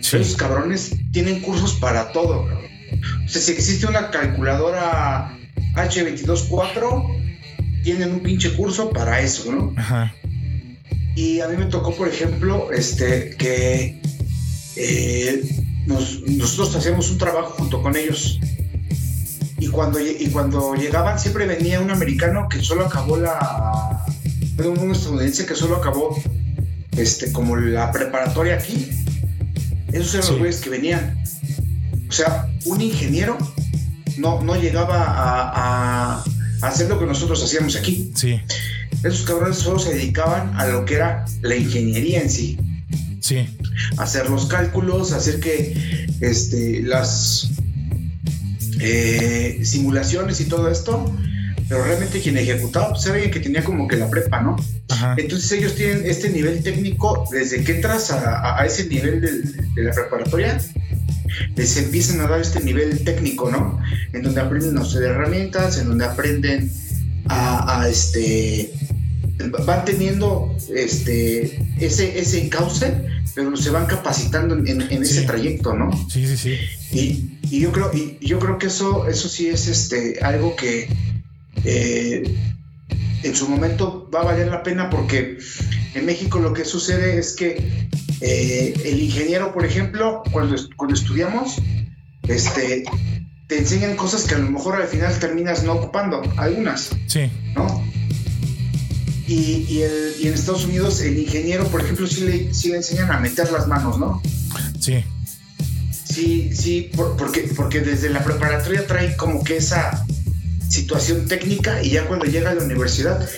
[0.00, 2.46] esos cabrones tienen cursos para todo.
[2.46, 2.70] cabrón.
[3.24, 5.36] O sea, si existe una calculadora
[5.74, 9.72] H224, tienen un pinche curso para eso, ¿no?
[9.76, 10.14] Ajá.
[11.16, 14.00] Y a mí me tocó, por ejemplo, este, que
[14.76, 15.42] eh,
[15.86, 18.38] nos- nosotros hacíamos un trabajo junto con ellos.
[19.58, 24.04] Y cuando, y cuando llegaban, siempre venía un americano que solo acabó la.
[24.58, 26.16] Un estadounidense que solo acabó
[27.00, 28.88] este, como la preparatoria aquí.
[29.92, 30.30] Esos eran Sí.
[30.32, 31.22] los güeyes que venían.
[32.08, 33.36] O sea, un ingeniero
[34.18, 35.50] no, no llegaba a,
[36.18, 36.24] a-
[36.62, 38.10] a hacer lo que nosotros hacíamos aquí.
[38.14, 38.40] Sí,
[39.02, 42.58] Esos cabrones solo se dedicaban a lo que era la ingeniería en sí.
[43.20, 43.46] sí,
[43.96, 47.48] Hacer los cálculos, hacer que este, las
[48.80, 51.12] eh, simulaciones y todo esto.
[51.70, 54.56] Pero realmente quien ejecutaba pues, era alguien que tenía como que la prepa, ¿no?
[54.90, 55.14] ajá.
[55.16, 60.60] Entonces ellos tienen este nivel técnico desde que entras a, ese nivel de la preparatoria,
[61.56, 63.80] les empiezan a dar este nivel técnico, ¿no?
[64.12, 66.72] En donde aprenden a usar herramientas, en donde aprenden
[67.26, 68.72] a, a, este
[69.64, 72.92] van teniendo este ese ese encauce,
[73.34, 75.90] pero se van capacitando en, en- en ese trayecto, ¿no?
[76.10, 76.56] Sí, sí, sí.
[76.92, 80.88] Y, y yo creo, y yo creo que eso, eso sí es este algo que
[81.64, 82.22] eh,
[83.22, 85.38] en su momento va a valer la pena porque
[85.94, 87.88] en México lo que sucede es que
[88.20, 91.56] eh, el ingeniero, por ejemplo, cuando, cuando estudiamos,
[92.28, 92.84] este,
[93.46, 97.82] te enseñan cosas que a lo mejor al final terminas no ocupando, algunas, Sí, ¿no?
[99.26, 102.76] Y, y el- y en Estados Unidos el ingeniero, por ejemplo, sí le, sí le
[102.78, 104.20] enseñan a meter las manos, ¿no?
[104.80, 105.04] sí,
[106.04, 110.04] Sí, sí, por- porque, porque desde la preparatoria trae como que esa
[110.70, 113.28] situación técnica y ya cuando llega a la universidad,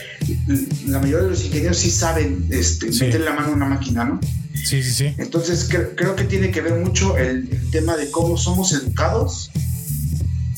[0.87, 3.05] la mayoría de los ingenieros sí saben este, Sí.
[3.05, 4.21] meter la mano a una máquina, ¿no?
[4.55, 5.15] sí, sí, sí.
[5.19, 9.51] Entonces cre- creo que tiene que ver mucho el, el tema de cómo somos educados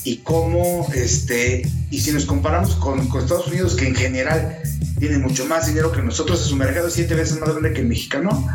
[0.04, 4.58] y cómo, este, y si nos comparamos con, con Estados Unidos, que en general
[4.98, 7.86] tiene mucho más dinero que nosotros, su mercado es siete veces más grande que el
[7.86, 8.46] mexicano,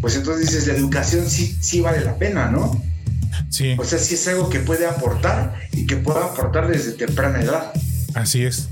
[0.00, 2.82] pues entonces dices, la educación sí, sí vale la pena, ¿no?
[3.52, 3.76] Sí.
[3.78, 7.72] O sea, sí es algo que puede aportar y que puede aportar desde temprana edad.
[8.14, 8.68] Así es.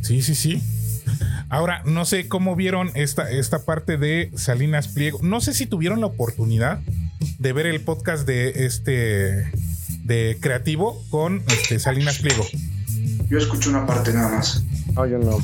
[0.00, 0.62] Sí, sí, sí.
[1.50, 5.18] Ahora, no sé cómo vieron esta, esta parte de Salinas Pliego.
[5.22, 6.80] No sé si tuvieron la oportunidad
[7.38, 9.52] de ver el podcast de este
[10.04, 12.46] de creativo con este, Salinas Pliego.
[13.28, 14.64] Yo escucho una parte nada más.
[14.94, 15.38] No, yo no.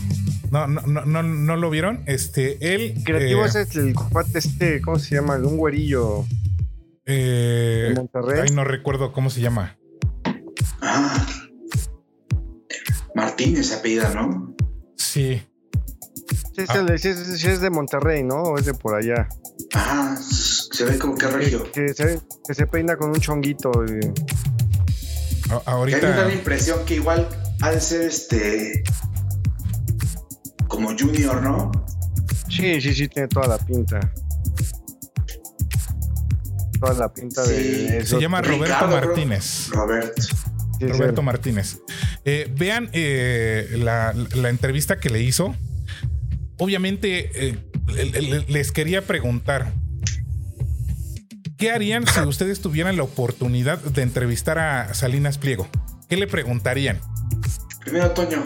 [0.51, 2.05] No, no, no, no, no lo vieron.
[2.07, 3.03] Este, él.
[3.05, 5.39] Creativo eh, es el cuate este, ¿cómo se llama?
[5.39, 6.24] De un güerillo.
[7.09, 8.40] Eh, de Monterrey.
[8.44, 9.76] ay, no recuerdo cómo se llama.
[10.82, 11.26] Ah.
[13.14, 14.54] Martínez apellida, ¿no?
[14.96, 15.42] Sí.
[16.54, 17.59] Sí, es, Ah.
[17.61, 18.36] de Monterrey, ¿no?
[18.42, 19.28] O es de por allá.
[19.74, 21.70] Ah, se ve como que regio.
[21.72, 23.70] Que se, que se peina con un chonguito.
[23.86, 24.12] y-
[25.50, 26.24] A- Que a mí me da ahorita.
[26.26, 27.26] la impresión que igual
[27.62, 28.82] ha de ser este.
[30.68, 31.72] como Junior, ¿no?
[32.50, 33.98] Sí, sí, sí, tiene toda la pinta.
[36.81, 37.53] Toda la pinta Sí.
[37.53, 38.16] de eso.
[38.16, 39.07] Se llama Roberto Ricardo.
[39.09, 39.68] Martínez.
[39.70, 40.22] Roberto.
[40.22, 40.31] Sí,
[40.81, 40.87] sí.
[40.87, 41.79] Roberto Martínez.
[42.24, 45.55] Eh, vean eh, la, la entrevista que le hizo.
[46.59, 47.59] Obviamente, eh,
[47.89, 49.72] le- le- les quería preguntar.
[51.57, 55.68] ¿Qué harían si ustedes tuvieran la oportunidad de entrevistar a Salinas Pliego?
[56.09, 57.01] ¿Qué le preguntarían?
[57.81, 58.45] Primero, Toño.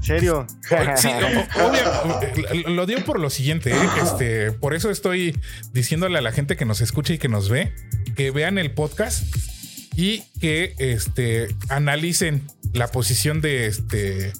[0.00, 0.46] ¿Serio?
[0.96, 3.88] Sí, obvio, lo dio por lo siguiente, ¿eh?
[4.02, 5.38] este, por eso estoy
[5.72, 7.74] diciéndole a la gente que nos escucha y que nos ve
[8.14, 9.24] que vean el podcast
[9.94, 12.42] y que este, analicen
[12.72, 14.32] la posición de este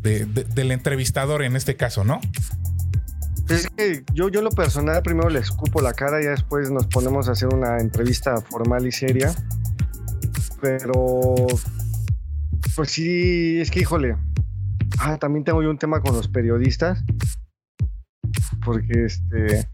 [0.00, 2.20] de- de- del entrevistador en este caso, ¿no?
[3.48, 7.28] Es que yo, yo lo personal primero le escupo la cara y después nos ponemos
[7.28, 9.34] a hacer una entrevista formal y seria.
[10.60, 11.34] Pero,
[12.76, 14.16] pues sí, es que híjole.
[14.98, 17.02] Ah, también tengo yo un tema con los periodistas.
[18.64, 19.66] Porque este, pues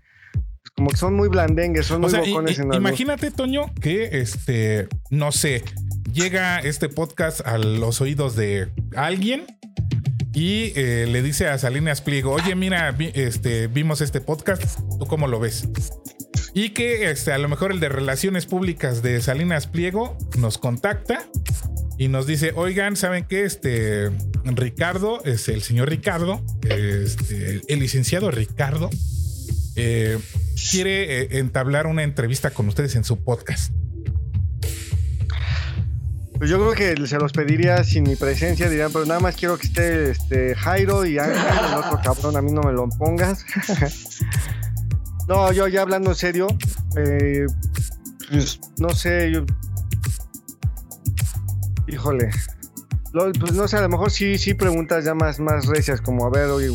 [0.77, 4.21] como que son muy blandengues, son O muy sea, bocones i- en imagínate, Toño, que
[4.21, 5.65] este, no sé,
[6.12, 9.45] llega este podcast a los oídos de alguien
[10.33, 15.07] y eh, le dice a Salinas Pliego, oye, mira, vi- este, vimos este podcast, ¿tú
[15.07, 15.69] cómo lo ves?
[16.55, 21.25] Y que este, a lo mejor el de Relaciones Públicas de Salinas Pliego nos contacta
[21.99, 23.45] y nos dice, oigan, ¿saben qué?
[23.45, 24.11] Este,
[24.45, 28.90] Ricardo, es el señor Ricardo, este, el licenciado Ricardo,
[29.76, 30.18] eh,
[30.70, 33.72] quiere eh, entablar una entrevista con ustedes en su podcast.
[36.36, 39.57] Pues yo creo que se los pediría sin mi presencia, dirían, pero nada más quiero
[39.57, 41.36] que esté este Jairo y Ángel,
[41.68, 43.45] el otro cabrón, a mí no me lo pongas.
[45.28, 46.49] no, yo ya hablando en serio,
[46.97, 47.47] eh,
[48.28, 49.47] pues no sé, yo...
[51.95, 52.30] Híjole.
[53.12, 56.26] Lo- pues no sé, a lo mejor sí, sí preguntas ya más, más recias, como
[56.26, 56.68] a ver, oye,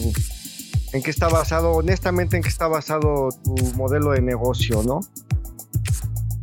[0.94, 5.02] ¿en qué está basado, honestamente, en qué está basado tu modelo de negocio, no?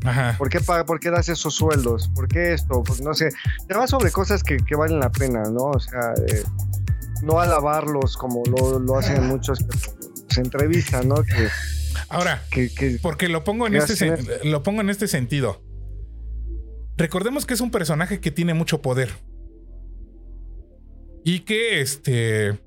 [0.04, 0.34] Ajá.
[0.38, 2.08] ¿Por qué, ¿Por qué das esos sueldos?
[2.14, 2.82] ¿Por qué esto?
[2.84, 3.30] Pues no sé.
[3.66, 5.64] Te va sobre cosas que, que valen la pena, ¿no?
[5.64, 6.42] O sea, eh,
[7.22, 11.16] no alabarlos como lo, lo hacen muchos que se entrevistan, ¿no?
[11.24, 11.48] Que,
[12.10, 15.62] Ahora, que, que- porque lo pongo en ¿Qué este sen- lo pongo en este sentido.
[16.96, 19.10] Recordemos que es un personaje que tiene mucho poder.
[21.24, 22.58] Y que este.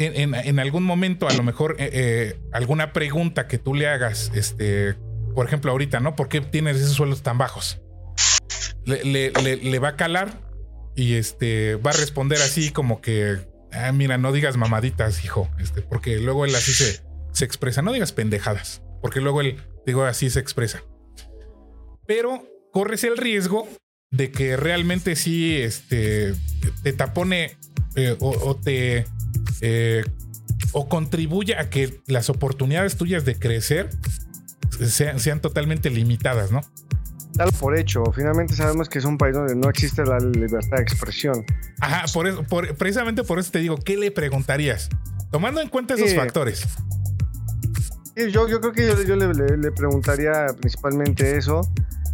[0.00, 4.30] En, en- algún momento, a lo mejor, eh, eh, alguna pregunta que tú le hagas,
[4.32, 4.94] este,
[5.34, 6.14] por ejemplo, ahorita, ¿no?
[6.14, 7.80] ¿Por qué tienes esos sueldos tan bajos?
[8.84, 10.40] Le, le- le- le va a calar
[10.94, 13.38] y este va a responder así como que,
[13.72, 17.00] ah, mira, no digas mamaditas, hijo, este, porque luego él así se,
[17.32, 20.84] se expresa, no digas pendejadas, porque luego él, digo, así se expresa.
[22.06, 23.68] Pero corres el riesgo
[24.10, 26.34] de que realmente sí este,
[26.82, 27.56] te tapone
[27.96, 29.04] eh, o, o te
[29.60, 30.04] eh,
[30.72, 33.90] o contribuye a que las oportunidades tuyas de crecer
[34.86, 36.60] sean, sean totalmente limitadas, ¿no?
[37.34, 38.02] dalo por hecho.
[38.12, 41.44] Finalmente sabemos que es un país donde no existe la libertad de expresión.
[41.80, 44.88] Ajá, por eso, por- precisamente por eso te digo, ¿qué le preguntarías?
[45.30, 46.66] Tomando en cuenta esos factores.
[48.16, 51.60] Yo, yo creo que yo, yo le, le- le preguntaría principalmente eso.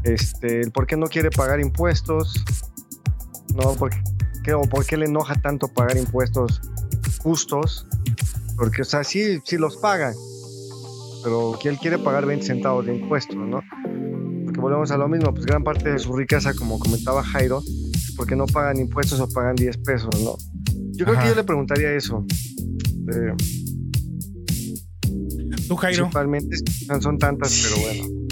[0.05, 2.44] Este, el por qué no quiere pagar impuestos.
[3.55, 3.90] No, por
[4.42, 6.61] qué, o por qué le enoja tanto pagar impuestos
[7.18, 7.86] justos.
[8.57, 10.14] Porque, o sea, sí, sí los pagan.
[11.22, 13.62] Pero que él quiere pagar 20 centavos de impuestos, ¿no?
[14.44, 17.62] Porque volvemos a lo mismo, pues gran parte de su riqueza, como comentaba Jairo,
[18.16, 20.36] porque no pagan impuestos o pagan 10 pesos, ¿no?
[20.92, 22.24] Yo creo que yo le preguntaría eso.
[23.12, 23.34] Eh,
[25.66, 26.02] Tú, Jairo.
[26.05, 26.57] principalmente,
[27.00, 28.24] son tantas, pero bueno.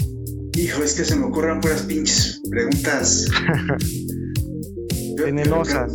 [0.55, 3.25] Hijo, es que se me ocurren puras pinches preguntas.
[5.17, 5.91] Venenosas.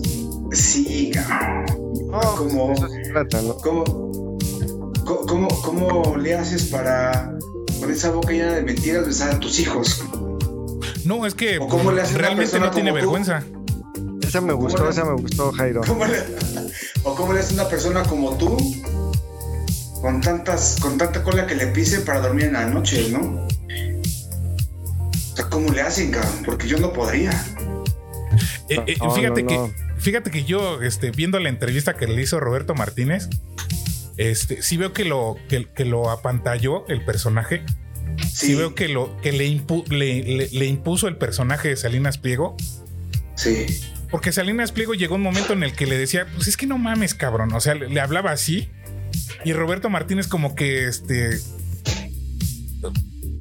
[0.53, 1.67] Sí, cabrón.
[2.37, 2.69] ¿Cómo?
[2.69, 3.55] de eso se trata, ¿no?
[3.57, 7.37] ¿Cómo, ¿Cómo, le haces para,
[7.81, 10.03] con esa boca llena de mentiras, besar a tus hijos?
[11.05, 12.97] No, es que ¿O cómo le hace una realmente no tiene tú?
[12.97, 13.43] vergüenza.
[14.23, 15.81] Esa me gustó, ¿Cómo esa me gustó, Jairo.
[15.87, 16.25] ¿Cómo le-
[17.05, 18.57] ¿O cómo le hace una persona como tú?
[20.03, 23.47] Con tantas, con tanta cola que le pise para dormir en la noche, ¿no?
[25.39, 26.43] Sea, ¿cómo le hacen, cabrón?
[26.45, 27.31] Porque yo no podría.
[28.69, 29.73] Eh, eh, No, fíjate no, que no.
[29.99, 33.29] fíjate que yo este viendo la entrevista que le hizo Roberto Martínez
[34.17, 37.63] este sí veo que lo que, que lo apantalló el personaje
[38.21, 41.77] sí, Sí, veo que lo que le, impu- le, le- le impuso el personaje de
[41.77, 42.57] Salinas Pliego
[43.37, 43.65] sí.
[44.11, 46.77] porque Salinas Pliego llegó un momento en el que le decía pues es que no
[46.79, 48.69] mames cabrón o sea le, le hablaba así
[49.45, 51.39] y Roberto Martínez como que este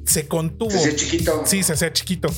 [0.08, 1.42] se contuvo Se hacía chiquito.
[1.44, 2.28] sí se hacía chiquito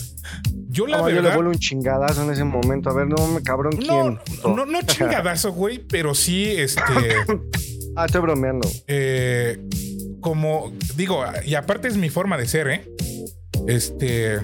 [0.72, 2.90] yo la No, yo le verdad vuelvo un chingadazo en ese momento.
[2.90, 4.54] A ver, no me cabrón, no, ¿quién?
[4.56, 6.82] no, no chingadazo, güey, pero sí, este,
[7.96, 8.68] Ah, estoy bromeando.
[8.86, 9.58] eh,
[10.20, 12.88] como digo, y aparte es mi forma de ser, ¿eh?
[13.66, 14.38] Este,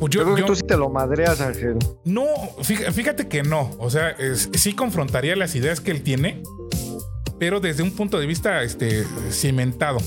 [0.00, 1.76] pues Yo, yo, creo que yo- tú sí te lo madreas, Ángel.
[2.04, 2.24] no,
[2.62, 6.42] fíjate, fíjate que no, o sea, es- sí confrontaría las ideas que él tiene,
[7.38, 9.98] pero desde un punto de vista, este, cimentado.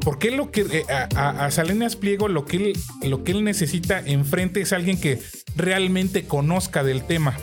[0.00, 2.72] Porque lo que eh, a, Salinas Pliego lo que él
[3.02, 5.20] lo que él necesita enfrente es alguien que
[5.56, 7.36] realmente conozca del tema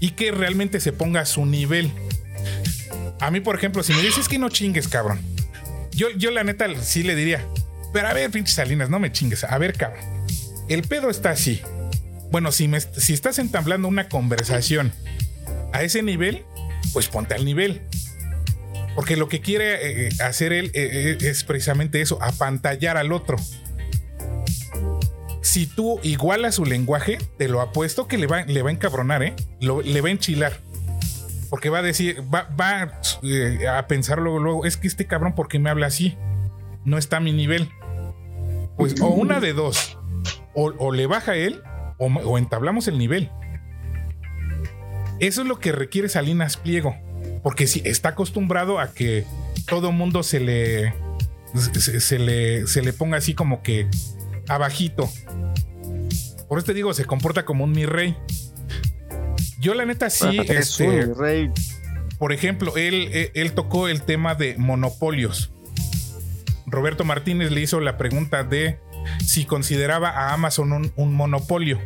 [0.00, 1.90] y que realmente se ponga a su nivel.
[3.20, 5.20] A mí, por ejemplo, si me dices que no chingues, cabrón.
[5.92, 7.46] Yo, yo la neta sí le diría,
[7.92, 9.44] pero a ver, pinche Salinas, no me chingues.
[9.44, 10.04] A ver, cabrón.
[10.68, 11.62] El pedo está así.
[12.30, 14.92] Bueno, si, me, si estás entablando una conversación
[15.72, 16.44] a ese nivel,
[16.92, 17.82] pues ponte al nivel.
[18.96, 23.36] Porque lo que quiere eh, hacer él eh, eh, es precisamente eso, apantallar al otro.
[25.42, 29.36] Si tú igualas su lenguaje, te lo apuesto que le va, a encabronar, ¿eh?
[29.60, 30.60] Le va a enchilar.
[31.50, 35.34] Porque va a decir, va, va eh, a pensar luego, luego, es que este cabrón,
[35.34, 36.16] ¿por qué me habla así?
[36.84, 37.70] No está a mi nivel.
[38.76, 39.98] Pues o una de dos,
[40.54, 41.62] o, le baja él
[41.98, 43.30] o entablamos el nivel.
[45.20, 46.96] Eso es lo que requiere Salinas Pliego.
[47.46, 49.24] Porque si está acostumbrado a que
[49.68, 50.92] todo mundo se le,
[51.54, 53.86] se, se le, se le ponga así como que
[54.48, 55.08] abajito.
[56.48, 58.16] Por eso te digo, se comporta como un mi rey.
[59.60, 61.52] Yo la neta sí, es este, rey.
[62.18, 65.52] por ejemplo, él, él, él tocó el tema de monopolios.
[66.66, 68.80] Roberto Martínez le hizo la pregunta de
[69.24, 71.78] si consideraba a Amazon un, un monopolio.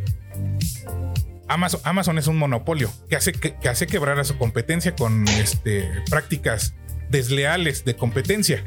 [1.50, 5.88] Amazon, es un monopolio que hace, que, que hace quebrar a su competencia con este,
[6.08, 6.74] prácticas
[7.08, 8.64] desleales de competencia.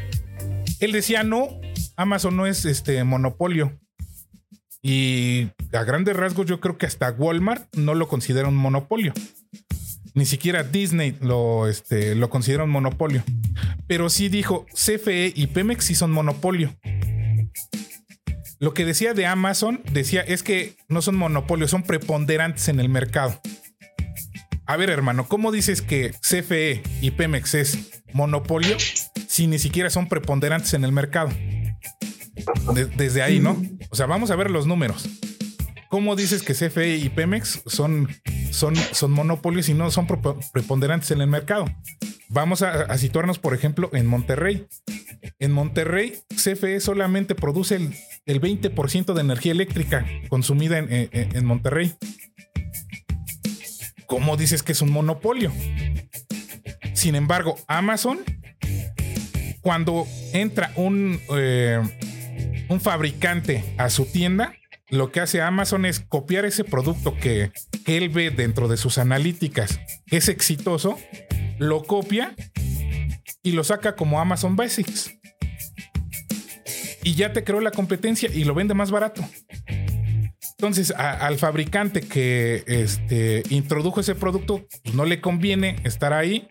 [0.81, 1.47] Él decía, no,
[1.95, 3.79] Amazon no es este monopolio.
[4.81, 9.13] Y a grandes rasgos yo creo que hasta Walmart no lo considera un monopolio.
[10.13, 13.23] Ni siquiera Disney lo, este, lo considera un monopolio.
[13.87, 16.75] Pero sí dijo, CFE y Pemex sí son monopolio.
[18.63, 22.87] Lo que decía de Amazon, decía, es que no son monopolios, son preponderantes en el
[22.87, 23.41] mercado.
[24.65, 28.77] A ver, hermano, ¿cómo dices que CFE y Pemex es monopolio
[29.27, 31.29] si ni siquiera son preponderantes en el mercado?
[32.73, 33.61] De- desde ahí, ¿no?
[33.89, 35.09] O sea, vamos a ver los números.
[35.89, 38.07] ¿Cómo dices que CFE y Pemex son,
[38.53, 41.65] son, son monopolios y no son prepo- preponderantes en el mercado?
[42.29, 44.67] Vamos a, situarnos, por ejemplo, en Monterrey.
[45.39, 47.93] En Monterrey, CFE solamente produce el,
[48.25, 51.93] el 20% de energía eléctrica consumida en, en- en Monterrey.
[54.07, 55.51] ¿Cómo dices que es un monopolio?
[56.93, 58.19] Sin embargo, Amazon,
[59.61, 61.81] cuando entra un, eh,
[62.69, 64.53] un fabricante a su tienda,
[64.89, 67.51] lo que hace Amazon es copiar ese producto que,
[67.83, 70.97] que él ve dentro de sus analíticas, es exitoso,
[71.59, 72.35] lo copia
[73.43, 75.13] y lo saca como Amazon Basics.
[77.03, 79.23] Y ya te creó la competencia y lo vende más barato.
[80.57, 86.47] Entonces, al fabricante que este, introdujo ese producto, pues, no le conviene estar ahí,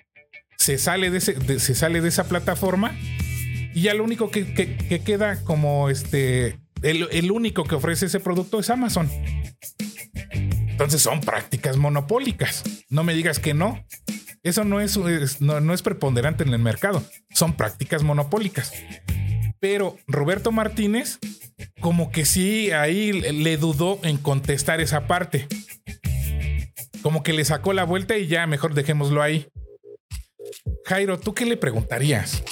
[0.59, 2.95] se sale de, esa plataforma
[3.75, 8.21] y ya lo único que, que- que queda como este, el único que ofrece ese
[8.21, 9.09] producto es Amazon.
[10.83, 12.65] Entonces son prácticas monopólicas.
[12.89, 13.87] No me digas que no.
[14.43, 14.99] Eso no es,
[15.41, 17.05] no, es preponderante en el mercado.
[17.31, 18.73] Son prácticas monopólicas.
[19.61, 21.21] Pero Roberto Martínez,
[21.81, 25.47] como que sí, ahí le dudó en contestar esa parte.
[27.01, 29.47] Como que le sacó la vuelta y ya mejor dejémoslo ahí.
[30.87, 32.43] Jairo, ¿tú qué le preguntarías?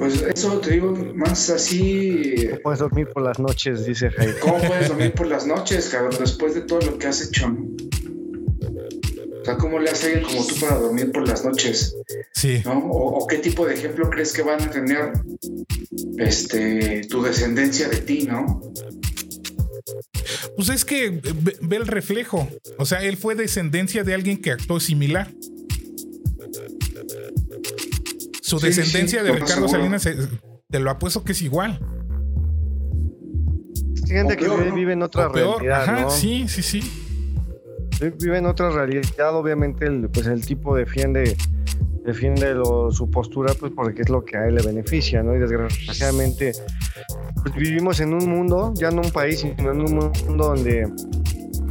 [0.00, 2.48] Pues eso te digo, más así.
[2.50, 4.32] No puedes dormir por las noches, dice Jairo.
[4.40, 7.54] ¿Cómo puedes dormir por las noches, cabrón, después de todo lo que has hecho?
[9.40, 11.94] O sea, ¿cómo le hace alguien como tú para dormir por las noches?
[12.32, 12.62] Sí.
[12.64, 12.78] ¿No?
[12.78, 15.12] O, o qué tipo de ejemplo crees que van a tener
[16.16, 18.62] este, tu descendencia de ti, ¿no?
[20.56, 22.48] Pues es que ve, ve el reflejo.
[22.78, 25.30] O sea, él fue descendencia de alguien que actuó similar.
[28.50, 29.68] Su Sí, descendencia sí, de Ricardo seguro.
[29.68, 30.08] Salinas,
[30.68, 31.78] te lo apuesto que es igual.
[34.04, 36.10] Hay gente que peor, vive, en otra realidad, Ajá, ¿no?
[36.10, 36.82] sí, sí, sí.
[38.18, 41.36] vive en otra realidad, obviamente el, pues el tipo defiende
[42.04, 45.36] defiende lo- su postura pues porque es lo que a él le beneficia, ¿no?
[45.36, 46.52] Y desgraciadamente
[47.42, 49.94] pues vivimos en un mundo, ya no un país, sino en un
[50.26, 50.88] mundo donde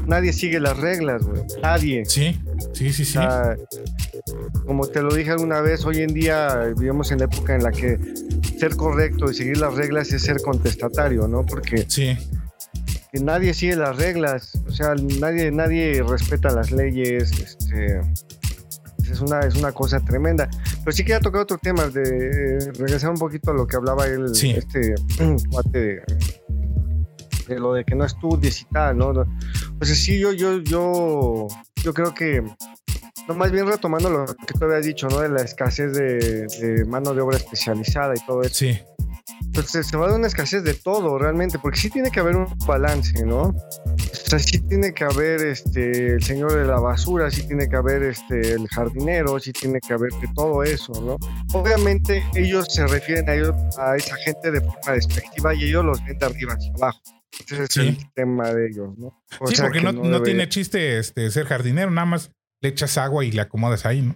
[0.10, 1.42] nadie sigue las reglas, güey.
[1.62, 2.04] Nadie.
[2.06, 2.40] Sí,
[2.74, 3.18] sí, sí, sí.
[3.18, 3.56] O sea,
[4.66, 7.72] como te lo dije alguna vez, hoy en día vivimos en la época en la
[7.72, 7.98] que
[8.60, 11.46] ser correcto y seguir las reglas es ser contestatario, ¿no?
[11.46, 12.18] Porque Sí.
[13.12, 18.02] que nadie sigue las reglas, o sea, nadie, nadie respeta las leyes, este,
[19.10, 20.48] es una, es una cosa tremenda.
[20.84, 24.06] Pero sí quería tocar otro tema, de eh, regresar un poquito a lo que hablaba
[24.06, 24.52] él, Sí.
[24.52, 24.94] este
[25.50, 26.02] cuate de,
[27.48, 29.12] de lo de que no estudies y tal, ¿no?
[29.80, 31.48] Pues sí, yo, yo, yo,
[31.84, 32.44] yo creo que,
[33.28, 35.20] no, más bien retomando lo que tú habías dicho, ¿no?
[35.22, 38.78] De la escasez de, de mano de obra especializada y todo eso Sí.
[39.54, 42.20] pues se se va a dar una escasez de todo realmente, porque sí tiene que
[42.20, 43.44] haber un balance, ¿no?
[43.44, 47.76] O sea, sí tiene que haber este el señor de la basura, sí tiene que
[47.76, 51.18] haber este el jardinero, sí tiene que haber de todo eso, ¿no?
[51.58, 56.04] Obviamente ellos se refieren a ellos, a esa gente de forma despectiva y ellos los
[56.06, 57.00] ven de arriba hacia abajo.
[57.48, 57.80] Ese es Sí.
[57.88, 59.22] el tema de ellos, ¿no?
[59.40, 62.70] O sí, sea, porque que no, no tiene chiste este, ser jardinero, nada más le
[62.70, 64.16] echas agua y le acomodas ahí, ¿no?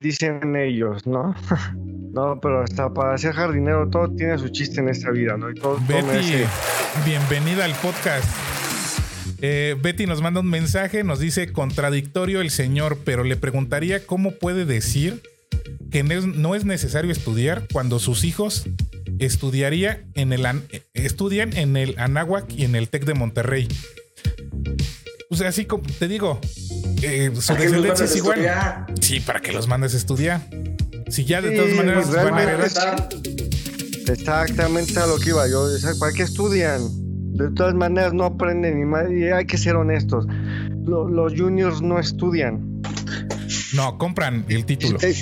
[0.00, 1.34] dicen ellos, ¿no?
[2.12, 5.50] no, pero hasta para ser jardinero todo tiene su chiste en esta vida, ¿no?
[5.50, 6.46] Y todo, todo Betty, merece-
[7.06, 8.28] bienvenida al podcast.
[9.40, 14.32] Eh, Betty nos manda un mensaje, nos dice contradictorio el señor, pero le preguntaría cómo
[14.32, 15.22] puede decir
[15.90, 18.66] que no es necesario estudiar cuando sus hijos
[19.18, 20.64] estudiaría en el an-
[20.94, 23.68] estudian en el Anáhuac y en el Tec de Monterrey.
[25.30, 26.40] O sea, así como te digo,
[27.02, 27.30] eh.
[29.00, 30.40] Sí, para que los mandes a estudiar.
[31.08, 33.08] Si ya de Sí, todas maneras pues, van a realmente heredar.
[34.08, 35.66] Exactamente a lo que iba yo.
[35.98, 36.80] ¿Para qué estudian?
[37.36, 39.10] De todas maneras no aprenden ni más.
[39.10, 40.26] Y hay que ser honestos.
[40.84, 42.80] Lo- los juniors no estudian.
[43.74, 44.98] No, compran el título.
[45.02, 45.14] Eh,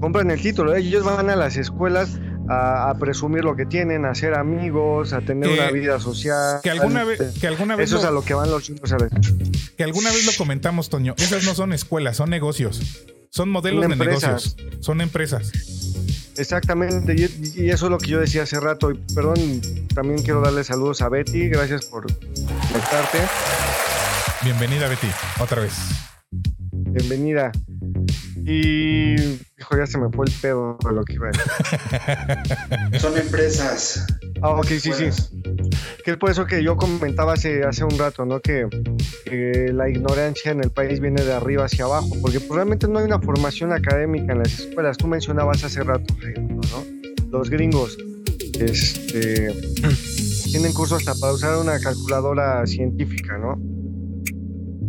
[0.00, 0.74] compran el título.
[0.74, 2.10] Ellos van a las escuelas
[2.48, 6.60] a, a presumir lo que tienen, a ser amigos, a tener Que- una vida social.
[6.62, 8.96] Que alguna vez, que alguna vez Eso es a lo que van los juniors a
[8.98, 9.10] ver.
[9.76, 11.14] Que alguna vez lo comentamos, Toño.
[11.18, 12.80] Esas no son escuelas, son negocios.
[13.30, 14.56] Son modelos Son de negocios.
[14.80, 15.52] Son empresas.
[16.38, 18.90] Exactamente, y, y eso es lo que yo decía hace rato.
[18.92, 19.36] Y perdón,
[19.94, 21.48] también quiero darle saludos a Betty.
[21.48, 23.18] Gracias por conectarte.
[24.44, 25.08] Bienvenida, Betty.
[25.40, 25.72] Otra vez.
[26.72, 27.50] Bienvenida.
[28.50, 29.14] Y
[29.58, 32.98] hijo, ya se me fue el pedo de lo que iba a decir.
[32.98, 34.06] Son empresas.
[34.40, 35.10] Ah, ok, sí, sí.
[36.02, 38.40] Que es por eso que yo comentaba hace, hace un rato, ¿no?
[38.40, 38.66] Que,
[39.26, 43.00] que la ignorancia en el país viene de arriba hacia abajo, porque pues, realmente no
[43.00, 44.96] hay una formación académica en las escuelas.
[44.96, 47.28] Tú mencionabas hace rato, ¿no?
[47.30, 47.98] Los gringos
[48.58, 49.52] este,
[50.50, 53.77] tienen cursos hasta para usar una calculadora científica, ¿no?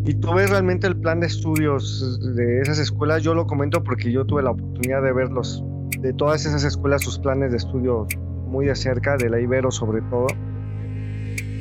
[0.10, 4.12] Y tú ves realmente el plan de estudios de esas escuelas, yo lo comento porque
[4.12, 5.64] yo tuve la oportunidad de verlos,
[6.00, 8.08] de todas esas escuelas, sus planes de estudio
[8.48, 10.26] muy de cerca, de la Ibero sobre todo.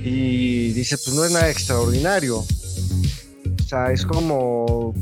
[0.02, 2.38] Y dice, pues no es nada extraordinario.
[2.38, 4.94] O sea, es como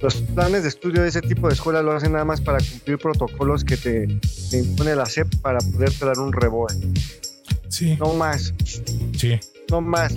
[0.00, 2.98] los planes de estudio de ese tipo de escuela lo hacen nada más para cumplir
[2.98, 4.08] protocolos que te,
[4.50, 6.74] te impone la SEP para poderte dar un rebote.
[7.68, 9.38] Sí, No más, sí.
[9.70, 10.12] no más.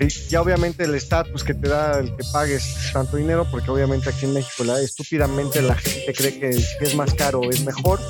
[0.00, 4.10] Eh, Ya obviamente el estatus que te da el que pagues tanto dinero, porque obviamente
[4.10, 8.00] aquí en México la, estúpidamente la gente cree que si es más caro es mejor.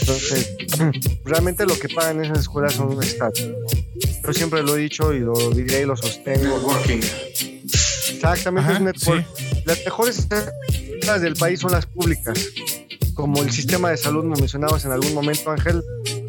[0.00, 0.54] Entonces,
[1.24, 3.46] realmente lo que pagan esas escuelas son un estatus.
[3.46, 3.66] ¿no?
[4.26, 6.56] Yo siempre lo he dicho y lo diré y lo sostengo.
[6.56, 7.00] Networking.
[8.14, 9.26] Exactamente, Ajá, es network.
[9.64, 12.38] Las mejores escuelas del país son las públicas.
[13.14, 15.82] Como el sistema de salud, como mencionabas en algún momento, Ángel,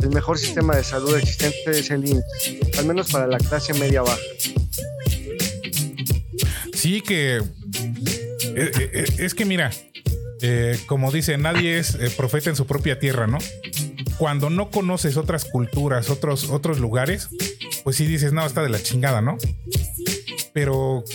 [0.04, 4.02] el mejor sistema de salud existente es el IMSS, al menos para la clase media
[4.02, 4.20] baja.
[6.74, 7.38] Sí que...
[7.38, 7.42] eh,
[8.56, 9.72] eh, eh, Es que mira,
[10.88, 13.38] como dice, nadie es profeta en su propia tierra, ¿no?
[14.18, 17.30] Cuando no conoces otras culturas, otros, otros lugares,
[17.86, 19.38] pues sí dices, no, está de la chingada, ¿no?
[20.54, 21.06] Pero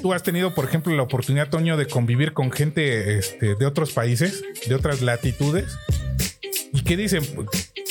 [0.00, 3.92] tú has tenido, por ejemplo, la oportunidad, Toño, de convivir con gente este, de otros
[3.92, 5.76] países, de otras latitudes,
[6.72, 7.22] y que dicen,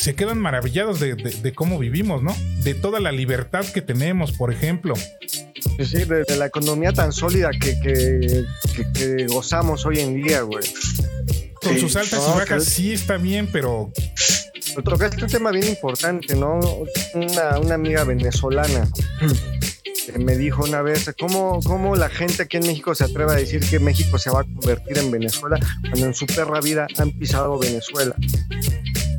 [0.05, 2.35] se quedan maravillados de, de- de cómo vivimos, ¿no?
[2.61, 4.93] De toda la libertad que tenemos, por ejemplo.
[5.77, 8.45] Pues sí, de, de la economía tan sólida que, que,
[8.75, 10.63] que- que gozamos hoy en día, güey.
[11.59, 11.79] Con Sí.
[11.79, 13.91] sus altas No, y bajas sí está bien, pero
[14.83, 16.59] tocaste un tema bien importante, ¿no?
[17.15, 18.87] Una, una amiga venezolana
[20.19, 23.59] me dijo una vez, ¿cómo, ¿cómo la gente aquí en México se atreve a decir
[23.67, 27.57] que México se va a convertir en Venezuela cuando en su perra vida han pisado
[27.57, 28.15] Venezuela?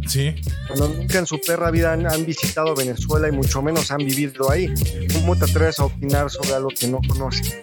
[0.08, 0.34] Sí.
[0.66, 4.50] Cuando nunca en su perra vida han, han visitado Venezuela y mucho menos han vivido
[4.50, 4.72] ahí.
[5.12, 7.54] ¿Cómo te atreves a opinar sobre algo que no conoces?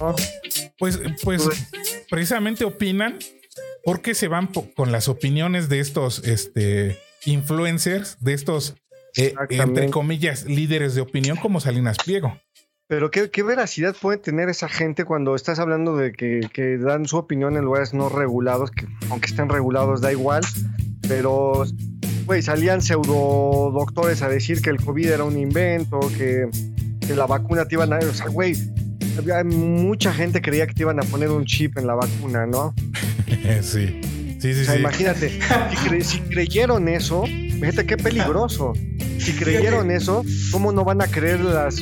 [0.00, 0.14] ¿No?
[0.78, 1.66] Pues, pues Pues-
[2.10, 3.18] precisamente opinan
[3.84, 8.74] porque se van con las opiniones de estos este, influencers, de estos,
[9.16, 12.38] eh, entre comillas, líderes de opinión como Salinas Pliego.
[12.86, 17.06] Pero ¿qué, qué veracidad puede tener esa gente cuando estás hablando de que, que dan
[17.06, 20.42] su opinión en lugares no regulados, que aunque estén regulados da igual,
[21.08, 21.64] pero
[22.26, 26.46] güey, salían pseudo doctores a decir que el COVID era un invento, que,
[27.06, 27.98] que la vacuna te iban a...
[27.98, 28.54] O sea, güey,
[29.18, 32.74] había mucha gente creía que te iban a poner un chip en la vacuna, ¿no?
[33.62, 34.00] sí.
[34.40, 34.80] Sí, sí, O sea, sí.
[34.80, 38.74] imagínate, si, cre- si creyeron eso, fíjate qué peligroso.
[39.18, 40.22] Si creyeron eso,
[40.52, 41.76] ¿cómo no van a creer las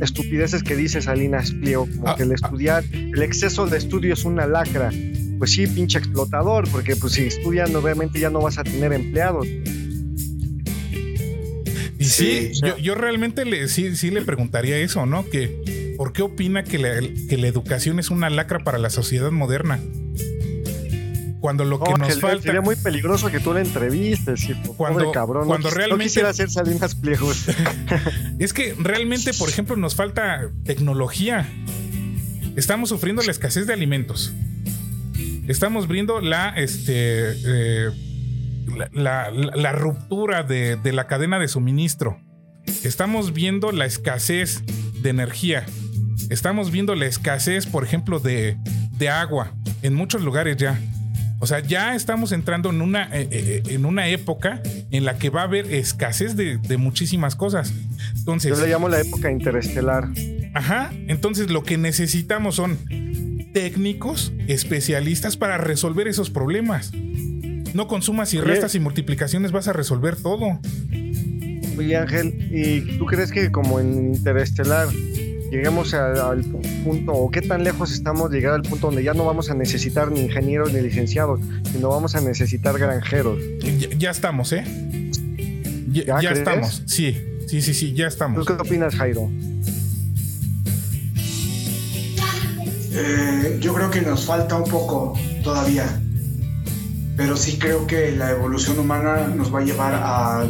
[0.00, 1.86] estupideces que dice Salinas Pliego?
[1.86, 4.90] Como Ah, que el estudiar, el exceso de estudio es una lacra.
[5.38, 9.46] Pues sí, pinche explotador, porque pues si estudian obviamente ya no vas a tener empleados.
[12.00, 15.28] Y sí, Sí, yo, yo realmente le, sí, sí le preguntaría eso, ¿no?
[15.28, 19.30] Que ¿por qué opina que la, que la educación es una lacra para la sociedad
[19.32, 19.80] moderna?
[21.40, 22.42] Cuando lo que No, nos que falta...
[22.42, 24.74] Sería muy peligroso que tú la entrevistes, hijo.
[24.74, 25.42] Cuando- Pobre cabrón.
[25.42, 27.30] no cuando no realmente- quisiera hacer Salinas Pliego.
[28.38, 31.48] Es que realmente, por ejemplo, nos falta tecnología.
[32.56, 34.32] Estamos sufriendo la escasez de alimentos.
[35.46, 37.90] Estamos viendo la, este, eh,
[38.92, 42.20] la, la- la ruptura de, de la cadena de suministro.
[42.84, 44.62] Estamos viendo la escasez
[45.02, 45.64] de energía.
[46.30, 48.56] Estamos viendo la escasez, por ejemplo, de,
[48.98, 50.78] de agua en muchos lugares ya.
[51.40, 54.60] O sea, ya estamos entrando en una, eh, eh, en una época
[54.90, 57.72] en la que va a haber escasez de, de muchísimas cosas.
[58.16, 60.08] Entonces, Yo le llamo la época interestelar.
[60.54, 60.90] Ajá.
[61.06, 62.78] Entonces lo que necesitamos son
[63.52, 66.92] técnicos, especialistas para resolver esos problemas.
[67.74, 70.58] No consumas y restas y multiplicaciones, vas a resolver todo.
[71.76, 74.88] Oye Ángel, ¿y tú crees que como en Interestelar
[75.50, 76.44] lleguemos a- al
[76.84, 79.54] punto, o qué tan lejos estamos de llegar al punto donde ya no vamos a
[79.54, 81.40] necesitar ni ingenieros ni licenciados,
[81.72, 83.38] sino vamos a necesitar granjeros?
[83.78, 84.64] Ya, ya estamos, ¿eh?
[85.90, 86.38] Ya, ¿Ya ya crees?
[86.38, 86.82] estamos.
[86.86, 88.46] Sí, sí, sí, sí, ya ¿Tú estamos.
[88.46, 89.30] qué opinas, Jairo?
[92.92, 96.00] Eh, yo creo que nos falta un poco todavía,
[97.16, 100.40] pero sí creo que la evolución humana nos va a llevar a,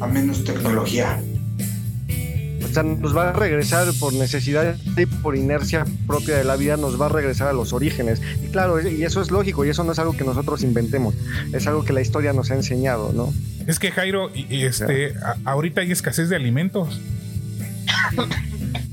[0.00, 1.20] a menos tecnología.
[2.72, 6.78] O sea, nos va a regresar por necesidad y por inercia propia de la vida,
[6.78, 8.22] nos va a regresar a los orígenes.
[8.42, 11.14] Y claro, y eso es lógico, y eso no es algo que nosotros inventemos,
[11.52, 13.30] es algo que la historia nos ha enseñado, ¿no?
[13.66, 16.98] Es que Jairo, este, a- ahorita hay escasez de alimentos.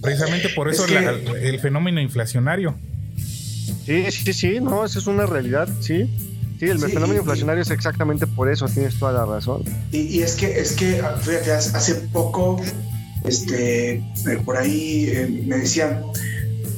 [0.02, 1.12] Precisamente por eso Es que- la-
[1.42, 2.76] el fenómeno inflacionario.
[3.86, 6.10] Sí, sí, sí, no, eso es una realidad, sí.
[6.60, 9.64] Sí, el Sí, fenómeno y- inflacionario es exactamente por eso, tienes toda la razón.
[9.94, 12.62] Y, y es que, es que, fíjate, hace poco,
[13.26, 14.04] este, eh,
[14.46, 16.04] por ahí eh, me decían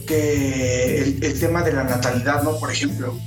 [0.07, 2.59] que el, el tema de la natalidad, ¿no?
[2.59, 3.17] Por ejemplo,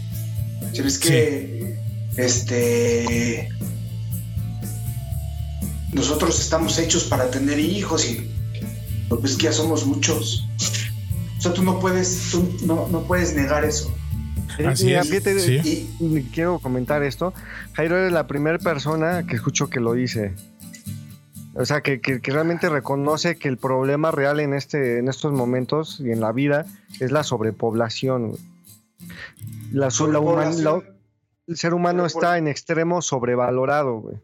[0.73, 1.77] ¿sabes que
[2.17, 3.49] este,
[5.93, 8.31] nosotros estamos hechos para tener hijos y
[9.09, 10.45] pues que ya somos muchos.
[11.39, 13.95] O sea, tú no puedes, tú no, no puedes negar eso.
[14.67, 15.89] Así es, fíjate, sí.
[16.01, 17.35] Y, y quiero comentar esto.
[17.73, 20.35] Jairo eres la primera persona que escucho que lo dice.
[21.57, 25.33] O sea, que, que- que realmente reconoce que el problema real en, este, en estos
[25.33, 26.67] momentos y en la vida
[27.01, 28.31] es la sobrepoblación.
[28.31, 28.41] güey.
[29.73, 30.83] La, la human- la-
[31.47, 34.17] el ser humano está en extremo sobrevalorado, güey.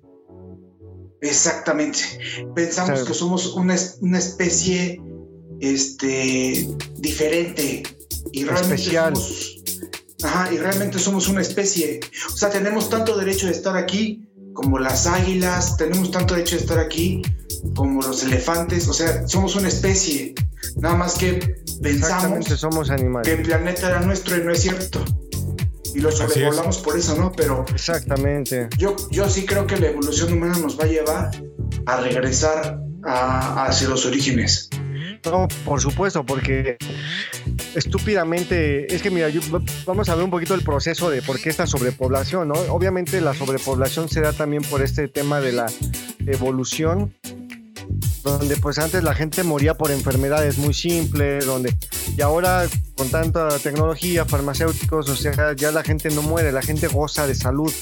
[1.20, 1.98] Exactamente.
[2.54, 5.00] Pensamos O sea, que somos una, una especie
[5.60, 6.66] este,
[6.96, 7.82] diferente
[8.32, 9.14] y realmente Especial.
[9.16, 9.56] somos.
[10.22, 12.00] Ajá, y realmente somos una especie.
[12.32, 16.62] O sea, tenemos tanto derecho de estar aquí como las águilas, tenemos tanto derecho de
[16.62, 17.22] estar aquí
[17.74, 18.88] como los elefantes.
[18.88, 20.34] O sea, somos una especie.
[20.76, 22.46] Nada más que pensamos
[23.24, 25.04] que el planeta era nuestro y no es cierto.
[25.94, 26.16] Y lo es.
[26.18, 27.32] sobrevolamos por eso, ¿no?
[27.32, 28.68] Pero Exactamente.
[28.78, 31.30] yo, yo sí creo que la evolución humana nos va a llevar
[31.86, 34.68] a regresar a- hacia los orígenes.
[35.24, 36.76] No, por supuesto, porque
[37.74, 39.40] estúpidamente, es que mira, yo-
[39.86, 42.54] vamos a ver un poquito el proceso de por qué esta sobrepoblación, ¿no?
[42.70, 45.66] Obviamente la sobrepoblación se da también por este tema de la
[46.26, 47.14] evolución
[48.22, 51.74] donde pues antes la gente moría por enfermedades muy simples, donde
[52.16, 52.66] y ahora
[52.96, 57.34] con tanta tecnología, farmacéuticos, o sea, ya la gente no muere, la gente goza de
[57.34, 57.72] salud,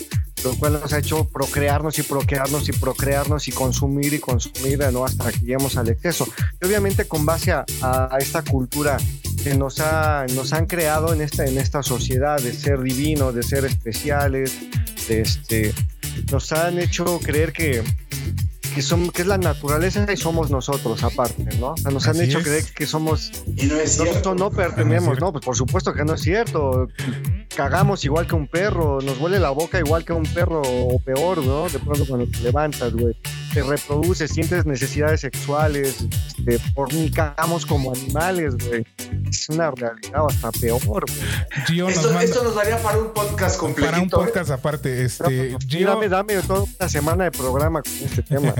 [0.45, 5.05] lo cual nos ha hecho procrearnos y procrearnos y procrearnos y consumir y consumir, ¿no?
[5.05, 6.29] Hasta que lleguemos al exceso.
[6.63, 8.97] Y obviamente con base a, a esta cultura
[9.43, 13.43] que nos, ha, nos han creado en esta, en esta sociedad de ser divinos, de
[13.43, 14.57] ser especiales,
[15.09, 15.75] de este,
[16.31, 17.83] nos han hecho creer que,
[18.75, 21.73] que, son, que es la naturaleza y somos nosotros aparte, ¿no?
[21.73, 22.45] O sea, nos han hecho es.
[22.45, 23.33] creer que somos...
[23.57, 25.25] Y no es Nosotros no pertenecemos, cierto.
[25.25, 26.89] no, pues por supuesto que no es cierto.
[27.59, 31.45] Cagamos igual que un perro, nos huele la boca igual que un perro o peor,
[31.45, 31.69] ¿no?
[31.69, 33.17] De pronto cuando te levantas, güey.
[33.53, 38.87] Te reproduces, sientes necesidades sexuales, este, fornicamos como animales, güey.
[39.29, 41.91] Es una realidad hasta peor, güey.
[41.91, 43.91] Esto, manda esto nos daría para un podcast completito.
[43.91, 44.11] para un ¿eh?
[44.13, 45.05] podcast aparte.
[45.05, 48.55] Este, Gio, Dame, dame toda una semana de programa con este tema.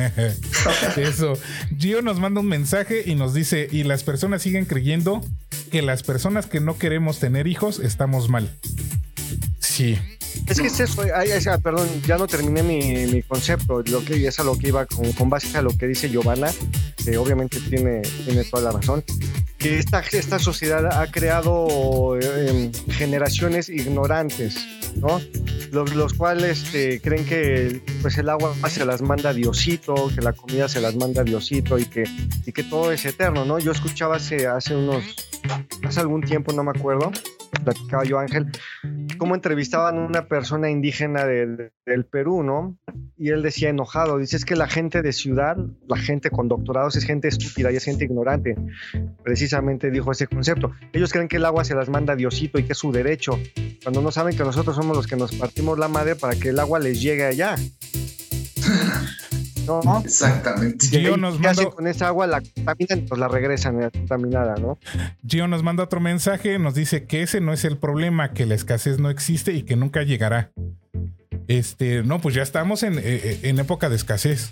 [0.97, 1.35] Eso.
[1.79, 5.23] Gio nos manda un mensaje y nos dice, y las personas siguen creyendo
[5.69, 8.51] que las personas que no queremos tener hijos estamos mal.
[9.61, 9.99] Sí.
[10.47, 14.05] Es que es eso, ay, ay, ah, perdón, ya no terminé mi, mi concepto, lo
[14.05, 16.51] que es a lo que iba con, con base a lo que dice Giovanna,
[17.05, 19.05] que obviamente tiene, tiene toda la razón,
[19.59, 24.57] que esta, esta sociedad ha creado eh, em, generaciones ignorantes,
[24.97, 25.21] ¿no?
[25.73, 30.33] Los, los cuales este, creen que pues el agua se las manda Diosito, que la
[30.33, 32.05] comida se las manda Diosito y que,
[32.47, 33.59] y que todo es eterno, ¿no?
[33.59, 35.05] Yo escuchaba hace, hace unos,
[35.85, 37.11] hace algún tiempo, no me acuerdo,
[37.65, 38.47] platicaba yo Ángel,
[39.19, 41.73] cómo entrevistaban a una persona indígena del,
[42.11, 42.79] Perú, ¿no?
[43.17, 45.57] Y él decía enojado, dice, es que la gente de ciudad,
[45.89, 48.57] la gente con doctorados es gente estúpida y es gente ignorante.
[49.23, 50.73] Precisamente dijo ese concepto.
[50.93, 53.39] Ellos creen que el agua se las manda Diosito y que es su derecho,
[53.83, 56.59] cuando no saben que nosotros somos los que nos partimos la madre para que el
[56.59, 57.57] agua les llegue allá.
[59.85, 60.01] ¿No?
[60.05, 60.87] Exactamente.
[60.87, 62.27] Gio ¿Y nos ¿Qué hacen manda, con esa agua?
[62.27, 64.79] La contaminan, pues la regresan eh, contaminada, ¿no?
[65.27, 68.55] Gio nos manda otro mensaje, nos dice que ese no es el problema, que la
[68.55, 70.51] escasez no existe y que nunca llegará.
[71.47, 74.51] Este, no, pues ya estamos en, eh, en época de escasez.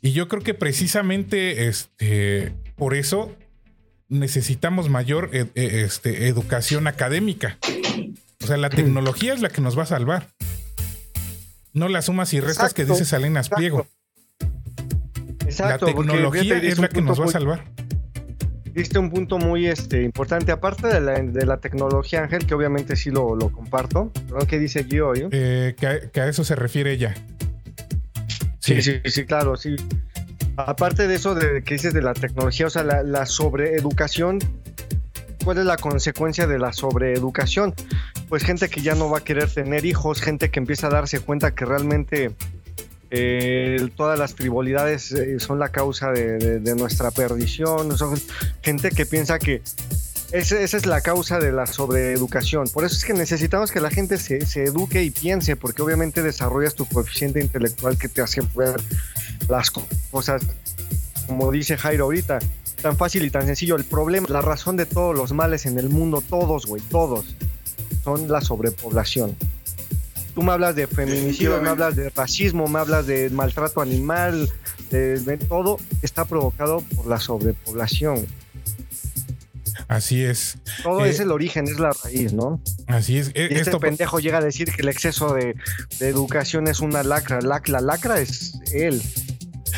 [0.00, 3.34] Y yo creo que precisamente este, por eso
[4.08, 7.58] necesitamos mayor ed- eh, este, educación académica.
[8.42, 10.28] O sea, la tecnología es la que nos va a salvar.
[11.72, 13.56] No las sumas y restas que dice Salinas exacto.
[13.56, 13.78] Pliego.
[13.80, 14.01] Exacto,
[15.60, 17.64] la porque tecnología es la que nos va a salvar.
[18.72, 22.96] Diste un punto muy este, importante, aparte de la, de la tecnología, Ángel, que obviamente
[22.96, 24.10] sí lo, lo comparto.
[24.48, 25.14] ¿Qué dice Gio?
[25.14, 25.28] eh?
[25.30, 27.14] Eh, que, a, que a eso se refiere ella.
[28.60, 29.76] Sí, sí, sí, claro, sí.
[30.56, 34.38] Aparte de eso de que dices de la tecnología, o sea, la, la sobreeducación,
[35.44, 37.74] ¿cuál es la consecuencia de la sobreeducación?
[38.30, 41.20] Pues gente que ya no va a querer tener hijos, gente que empieza a darse
[41.20, 42.30] cuenta que realmente
[43.14, 48.18] eh, todas las frivolidades eh, son la causa de, nuestra perdición, son
[48.62, 49.60] gente que piensa que
[50.32, 52.68] esa, esa es la causa de la sobreeducación.
[52.68, 56.22] Por eso es que necesitamos que la gente se, se eduque y piense, porque obviamente
[56.22, 58.80] desarrollas tu coeficiente intelectual que te hace ver
[59.46, 60.40] las co- cosas,
[61.26, 62.38] como dice Jairo ahorita,
[62.80, 63.76] tan fácil y tan sencillo.
[63.76, 67.36] El problema, la razón de todos los males en el mundo, todos, güey, todos,
[68.02, 69.36] son la sobrepoblación.
[70.34, 74.50] Tú me hablas de feminicidio, me hablas de racismo, me hablas de maltrato animal,
[74.90, 78.26] de, de todo, está provocado por la sobrepoblación.
[79.88, 80.56] Así es.
[80.82, 82.62] Todo Eh, es el origen, es la raíz, ¿no?
[82.86, 83.28] Así es.
[83.34, 85.54] E- Y este Esto, pendejo llega a decir que el exceso de,
[85.98, 87.40] de educación es una lacra.
[87.42, 89.02] La, la lacra es él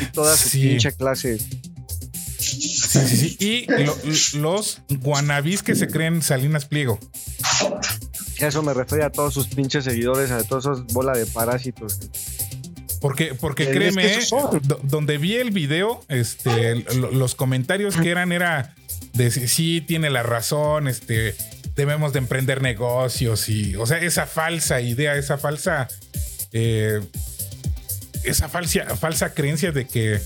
[0.01, 0.61] y toda su Sí.
[0.69, 1.37] pinche clase.
[2.37, 3.37] sí, sí, sí.
[3.39, 3.97] Y lo-
[4.41, 6.97] los guanabis que se creen Salinas Pliego.
[8.41, 11.99] A eso me refiero a todos sus pinches seguidores, a todos esos bola de parásitos.
[13.01, 14.19] Porque, porque Es que créeme, eh,
[14.63, 18.73] do- donde vi el video, este, lo- los comentarios que eran era
[19.13, 21.35] de sí tiene la razón, este,
[21.75, 25.87] debemos de emprender negocios y, o sea, esa falsa idea, esa falsa,
[26.51, 27.01] eh,
[28.23, 30.19] esa falsa, falsa creencia de que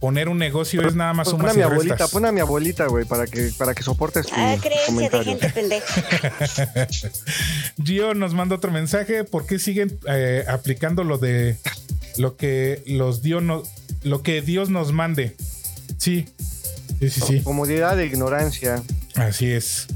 [0.00, 2.10] poner un negocio es nada más Pon sumas a mi y abuelita, restas.
[2.10, 5.24] pon a mi abuelita, güey, para que, para que soportes tu Ah, creencia de comentario.
[5.24, 6.88] gente pendeja.
[7.84, 9.24] Gio nos manda otro mensaje.
[9.24, 11.56] ¿Por qué siguen eh, aplicando lo de
[12.16, 13.62] lo que los Dios no,
[14.02, 15.36] lo que Dios nos mande?
[15.98, 16.26] Sí,
[16.98, 17.40] sí, sí, sí.
[17.42, 18.82] Comodidad de ignorancia.
[19.16, 19.86] Así es.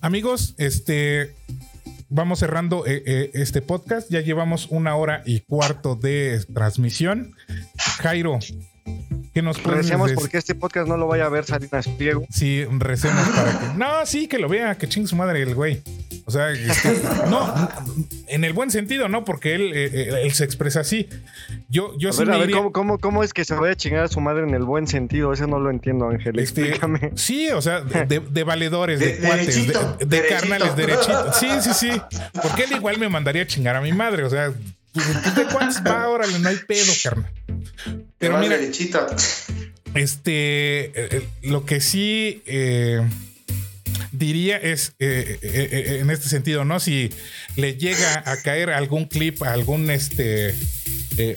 [0.00, 1.34] Amigos, este
[2.08, 4.10] vamos cerrando eh, eh, este podcast.
[4.10, 7.34] Ya llevamos una hora y cuarto de transmisión.
[8.00, 8.38] Jairo,
[9.34, 12.26] ¿qué nos Recemos porque este podcast no lo vaya a ver Salinas Pliego.
[12.30, 13.78] Sí, recemos para que.
[13.78, 15.82] No, sí, que lo vea, que chingue su madre el güey.
[16.24, 17.00] O sea, este,
[17.30, 17.52] no,
[18.28, 19.24] en el buen sentido, ¿no?
[19.24, 21.08] Porque él, eh, eh, él se expresa así.
[21.68, 23.54] Yo, yo A sí ver, me a ver, iría- ¿cómo, cómo, cómo es que se
[23.56, 25.32] vaya a chingar a su madre en el buen sentido?
[25.32, 26.38] Eso no lo entiendo, Ángel.
[26.38, 27.10] Este, Explícame.
[27.16, 30.40] sí, o sea, de, de- valedores, de, De- cuates, de, derechito, de derechito.
[30.40, 31.36] carnales, derechitos.
[31.38, 31.90] Sí, sí, sí.
[32.40, 34.22] Porque él igual me mandaría a chingar a mi madre.
[34.22, 34.52] O sea,
[34.92, 37.32] pues, de cuates va, órale, no hay pedo, carnal.
[38.18, 39.06] Pero mira, derechito.
[39.94, 43.00] este, eh, eh, lo que sí eh,
[44.12, 46.78] diría es, eh, en este sentido, ¿no?
[46.78, 47.10] Si
[47.56, 50.54] le llega a caer algún clip, algún, este,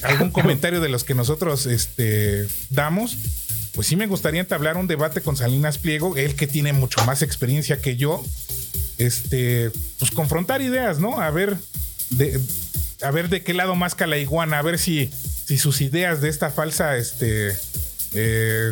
[0.03, 3.17] algún comentario de los que nosotros, este, damos,
[3.73, 7.21] pues sí me gustaría entablar un debate con Salinas Pliego, él que tiene mucho más
[7.21, 8.23] experiencia que yo,
[8.97, 11.19] este, pues confrontar ideas, ¿no?
[11.19, 11.57] A ver,
[12.11, 12.39] de,
[13.01, 15.09] a ver de qué lado más la iguana, a ver si,
[15.47, 17.49] si sus ideas de esta falsa, este,
[18.13, 18.71] eh,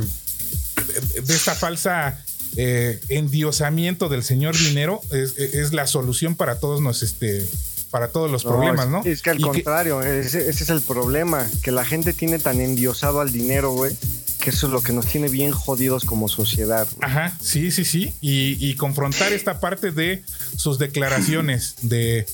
[1.25, 2.23] de- esta falsa
[2.55, 7.47] eh, endiosamiento del señor dinero es, es la solución para todos nos, este,
[7.89, 9.01] para todos los problemas, ¿no?
[9.05, 12.37] Es que al Y que- contrario, ese, ese es el problema, que la gente tiene
[12.39, 13.95] tan endiosado al dinero, güey,
[14.39, 16.87] que eso es lo que nos tiene bien jodidos como sociedad.
[16.95, 17.09] güey.
[17.09, 18.13] Ajá, sí, sí, sí.
[18.21, 20.23] Y, y confrontar esta parte de
[20.57, 22.25] sus declaraciones de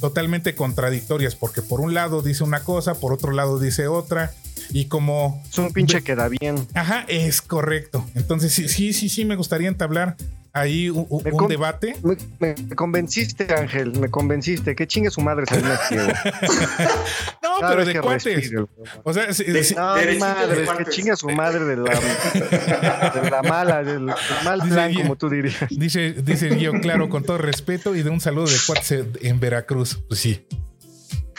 [0.00, 4.32] totalmente contradictorias, porque por un lado dice una cosa, por otro lado dice otra,
[4.70, 5.42] y como...
[5.50, 6.66] Es un pinche que da bien.
[6.74, 8.06] Ajá, es correcto.
[8.14, 10.16] Entonces sí, sí, sí, sí, me gustaría entablar
[10.52, 11.06] ahí un,
[11.48, 11.96] debate.
[12.02, 14.74] Me, me convenciste, Ángel, me convenciste.
[14.74, 16.12] Que chingue su madre Salinas Pliego.
[17.60, 18.52] Cada pero vez de que cuates.
[19.04, 23.42] O sea, De- No, de madre, es que chingue su madre de la, de la
[23.42, 24.14] mala, del, del
[24.44, 25.54] mal Dice plan, como tú dirías.
[25.70, 29.98] dice, dice yo, claro, con todo respeto, y de un saludo de cuates en Veracruz.
[30.08, 30.46] Pues sí.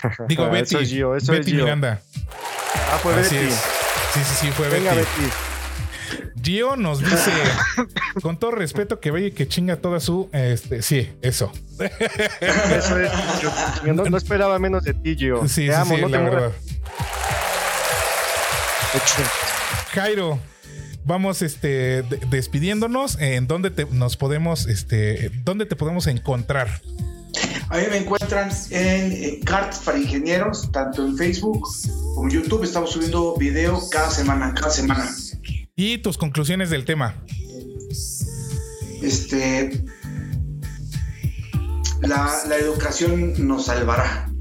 [0.27, 0.75] Digo, Betty.
[0.75, 1.63] Eso es Gio, eso Betty es Gio.
[1.65, 2.01] Miranda.
[2.75, 3.47] Ah, Así Betty.
[3.47, 3.53] es.
[4.13, 5.05] Sí, sí, sí, fue Venga, Betty.
[5.21, 5.31] Betty.
[6.41, 7.31] Gio nos dice,
[8.21, 10.29] con todo respeto, que vaya y que chinga toda su.
[10.33, 11.51] Este, sí, eso.
[12.39, 13.11] Eso es.
[13.85, 15.47] Yo no, no esperaba menos de ti, Gio.
[15.47, 16.51] Sí, Te sí, amo, sí, no la te verdad.
[19.93, 20.39] Jairo,
[21.05, 23.17] vamos este, de- despidiéndonos.
[23.19, 26.81] ¿En dónde te, nos podemos, este, dónde te podemos encontrar?
[27.69, 31.65] A mí me encuentran en Cartas para Ingenieros, tanto en Facebook
[32.15, 32.63] como en YouTube.
[32.63, 35.09] Estamos subiendo video cada semana, cada semana.
[35.83, 37.15] Y tus conclusiones del tema.
[39.01, 39.83] Este,
[42.01, 44.31] la, la educación nos salvará.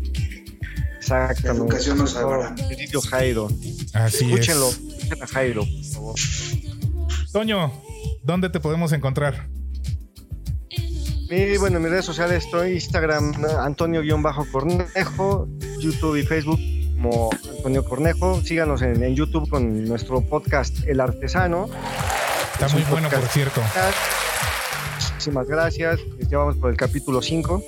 [0.99, 1.49] Exactamente.
[1.49, 2.55] La educación nos salvará.
[2.57, 3.49] Querido Jairo.
[3.95, 4.69] Así Escúchenlo.
[4.69, 4.81] es.
[4.81, 6.15] Escuchen a Jairo, por favor.
[7.33, 7.73] Toño,
[8.23, 9.49] ¿dónde te podemos encontrar?
[11.31, 15.49] Y bueno, en mis redes sociales estoy Instagram Antonio-Cornejo,
[15.81, 16.61] YouTube y Facebook
[17.01, 18.43] como Antonio Cornejo.
[18.43, 21.69] Síganos en, en YouTube con nuestro podcast El Artesano.
[22.55, 23.63] Está Es muy bueno, por cierto.
[25.13, 26.01] Muchísimas gracias.
[26.29, 27.63] Ya vamos por el capítulo 5.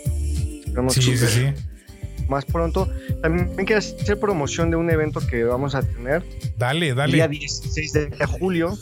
[0.67, 2.25] Esperamos Sí, que sí, sí.
[2.29, 2.91] más pronto.
[3.23, 6.23] También quiero hacer promoción de un evento que vamos a tener
[6.59, 7.39] Dale, el día dale.
[7.39, 8.77] 16 de julio.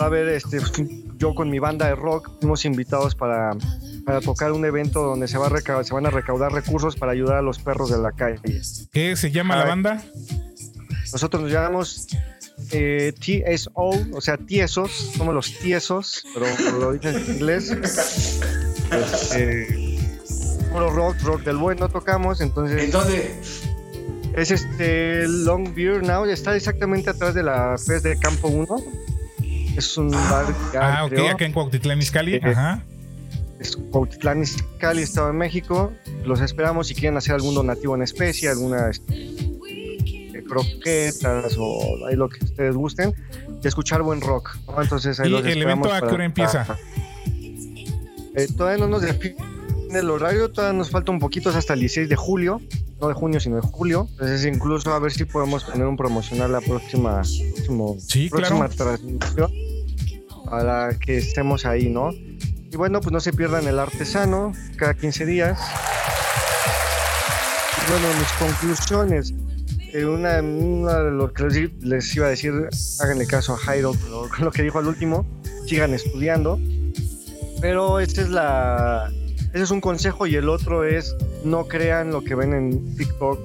[0.00, 0.58] Va a haber este,
[1.16, 3.52] yo con mi banda de rock, fuimos invitados para,
[4.04, 7.36] para tocar un evento donde se, va a se van a recaudar recursos para ayudar
[7.36, 8.40] a los perros de la calle.
[8.92, 10.02] ¿Qué se llama la banda?
[11.12, 12.08] Nosotros nos llamamos
[12.72, 13.72] eh, TSO,
[14.12, 16.46] o sea, tiesos, somos los tiesos, pero
[16.78, 17.70] lo dicen en inglés.
[18.90, 19.98] Este,
[20.70, 23.34] puro rock, rock del bueno tocamos, entonces ¿En dónde?
[24.36, 28.76] es este Long Beer Now, está exactamente atrás de la FES de Campo 1.
[29.76, 32.34] Es un bar que Ah, ok, creo, acá en Cuautitlán Izcalli.
[32.36, 32.82] Eh, Ajá.
[33.60, 35.92] es Cuautitlán Izcalli, Estado de México.
[36.24, 42.16] Los esperamos si quieren hacer algún donativo en especie, alguna este, eh, croquetas o ahí
[42.16, 43.14] lo que ustedes gusten,
[43.62, 44.56] y escuchar buen rock.
[44.66, 44.82] ¿no?
[44.82, 46.64] Entonces ahí ¿Y los el evento a qué empieza?
[46.64, 46.78] para-
[48.34, 49.36] Eh, todavía no nos define
[49.94, 52.60] el horario, todavía nos falta un poquito es hasta el 16 de julio,
[53.00, 54.06] no de junio, sino de julio.
[54.12, 57.22] Entonces incluso a ver si podemos tener un promocional la próxima,
[57.54, 58.74] próximo, Sí, próxima claro.
[58.98, 59.50] transmisión
[60.48, 62.10] para que estemos ahí, ¿no?
[62.12, 65.58] Y bueno, pues no se pierdan el artesano cada 15 días.
[67.86, 69.34] Y bueno, mis conclusiones.
[69.92, 72.52] eh, una, una de lo que les, les iba a decir,
[73.00, 75.26] háganle caso a Jairo lo, lo que dijo al último,
[75.66, 76.58] sigan estudiando.
[77.60, 79.10] Pero esta es la,
[79.54, 81.14] ese es un consejo y el otro es
[81.46, 83.38] no crean lo que ven en TikTok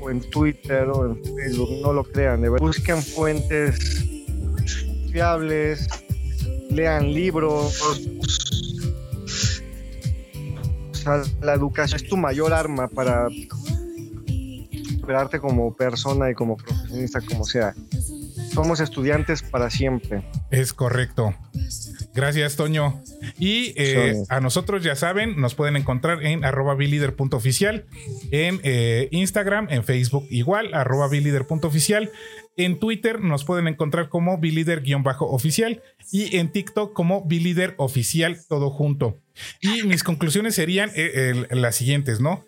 [0.00, 2.66] o en Twitter o en Facebook, no lo crean, de verdad.
[2.66, 4.04] busquen fuentes
[5.10, 5.88] fiables,
[6.70, 7.80] lean libros.
[10.90, 13.28] O sea, la educación es tu mayor arma para
[15.00, 17.74] superarte como persona y como profesionista, como sea.
[18.52, 20.28] Somos estudiantes para siempre.
[20.50, 21.34] Es correcto.
[22.16, 23.02] Gracias, Toño.
[23.38, 26.74] Y eh, a nosotros, ya saben, nos pueden encontrar en arroba
[27.32, 27.84] oficial
[28.30, 31.10] en eh, Instagram, en Facebook igual, arroba
[31.62, 32.10] oficial
[32.56, 39.18] En Twitter nos pueden encontrar como bilider-oficial y en TikTok como bilider oficial, todo junto.
[39.60, 42.46] Y mis conclusiones serían eh, las siguientes, ¿no?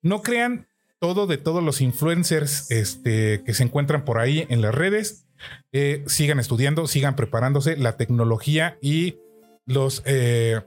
[0.00, 0.68] No crean
[1.00, 5.26] todo de todos los influencers este, que se encuentran por ahí en las redes.
[5.72, 7.76] Eh, sigan estudiando, sigan preparándose.
[7.76, 9.16] La tecnología y
[9.66, 10.60] los, eh,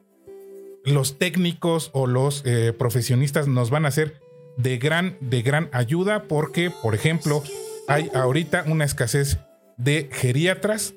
[0.84, 4.22] los técnicos o los eh, profesionistas nos van a ser
[4.58, 7.44] de gran, de gran ayuda porque, por ejemplo,
[7.88, 9.38] hay ahorita una escasez
[9.78, 10.94] de geriatras.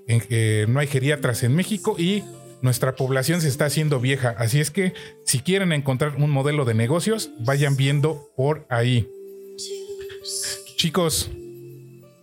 [0.68, 2.22] no hay geriatras en México y
[2.62, 4.34] nuestra población se está haciendo vieja.
[4.38, 4.92] Así es que
[5.24, 9.08] si quieren encontrar un modelo de negocios, vayan viendo por ahí.
[10.76, 11.30] Chicos,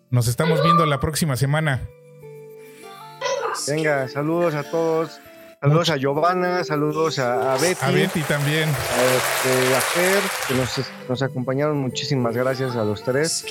[0.10, 1.88] nos estamos viendo la próxima semana.
[3.68, 5.20] Venga, saludos a todos.
[5.62, 7.80] Saludos a Giovanna, saludos a, Betty.
[7.82, 8.70] A Betty también.
[8.70, 9.50] A, este,
[9.94, 10.54] Fer, que
[11.10, 11.78] nos, acompañaron.
[11.78, 13.46] Muchísimas gracias a los tres.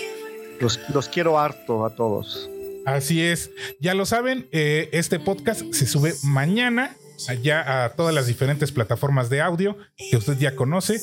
[0.60, 2.48] Los, los quiero harto a todos.
[2.86, 3.50] Así es.
[3.80, 6.94] Ya lo saben, eh, este podcast se sube mañana
[7.28, 9.76] allá a todas las diferentes plataformas de audio
[10.10, 11.00] que usted ya conoce.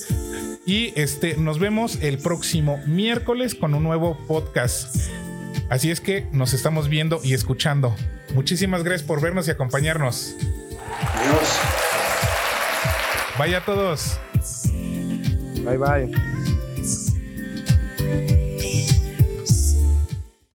[0.65, 4.95] Y este, nos vemos el próximo miércoles con un nuevo podcast.
[5.69, 7.95] Así es que nos estamos viendo y escuchando.
[8.34, 10.36] Muchísimas gracias por vernos y acompañarnos.
[11.15, 11.60] Adiós.
[13.38, 14.19] Vaya a todos.
[15.64, 16.11] Bye bye.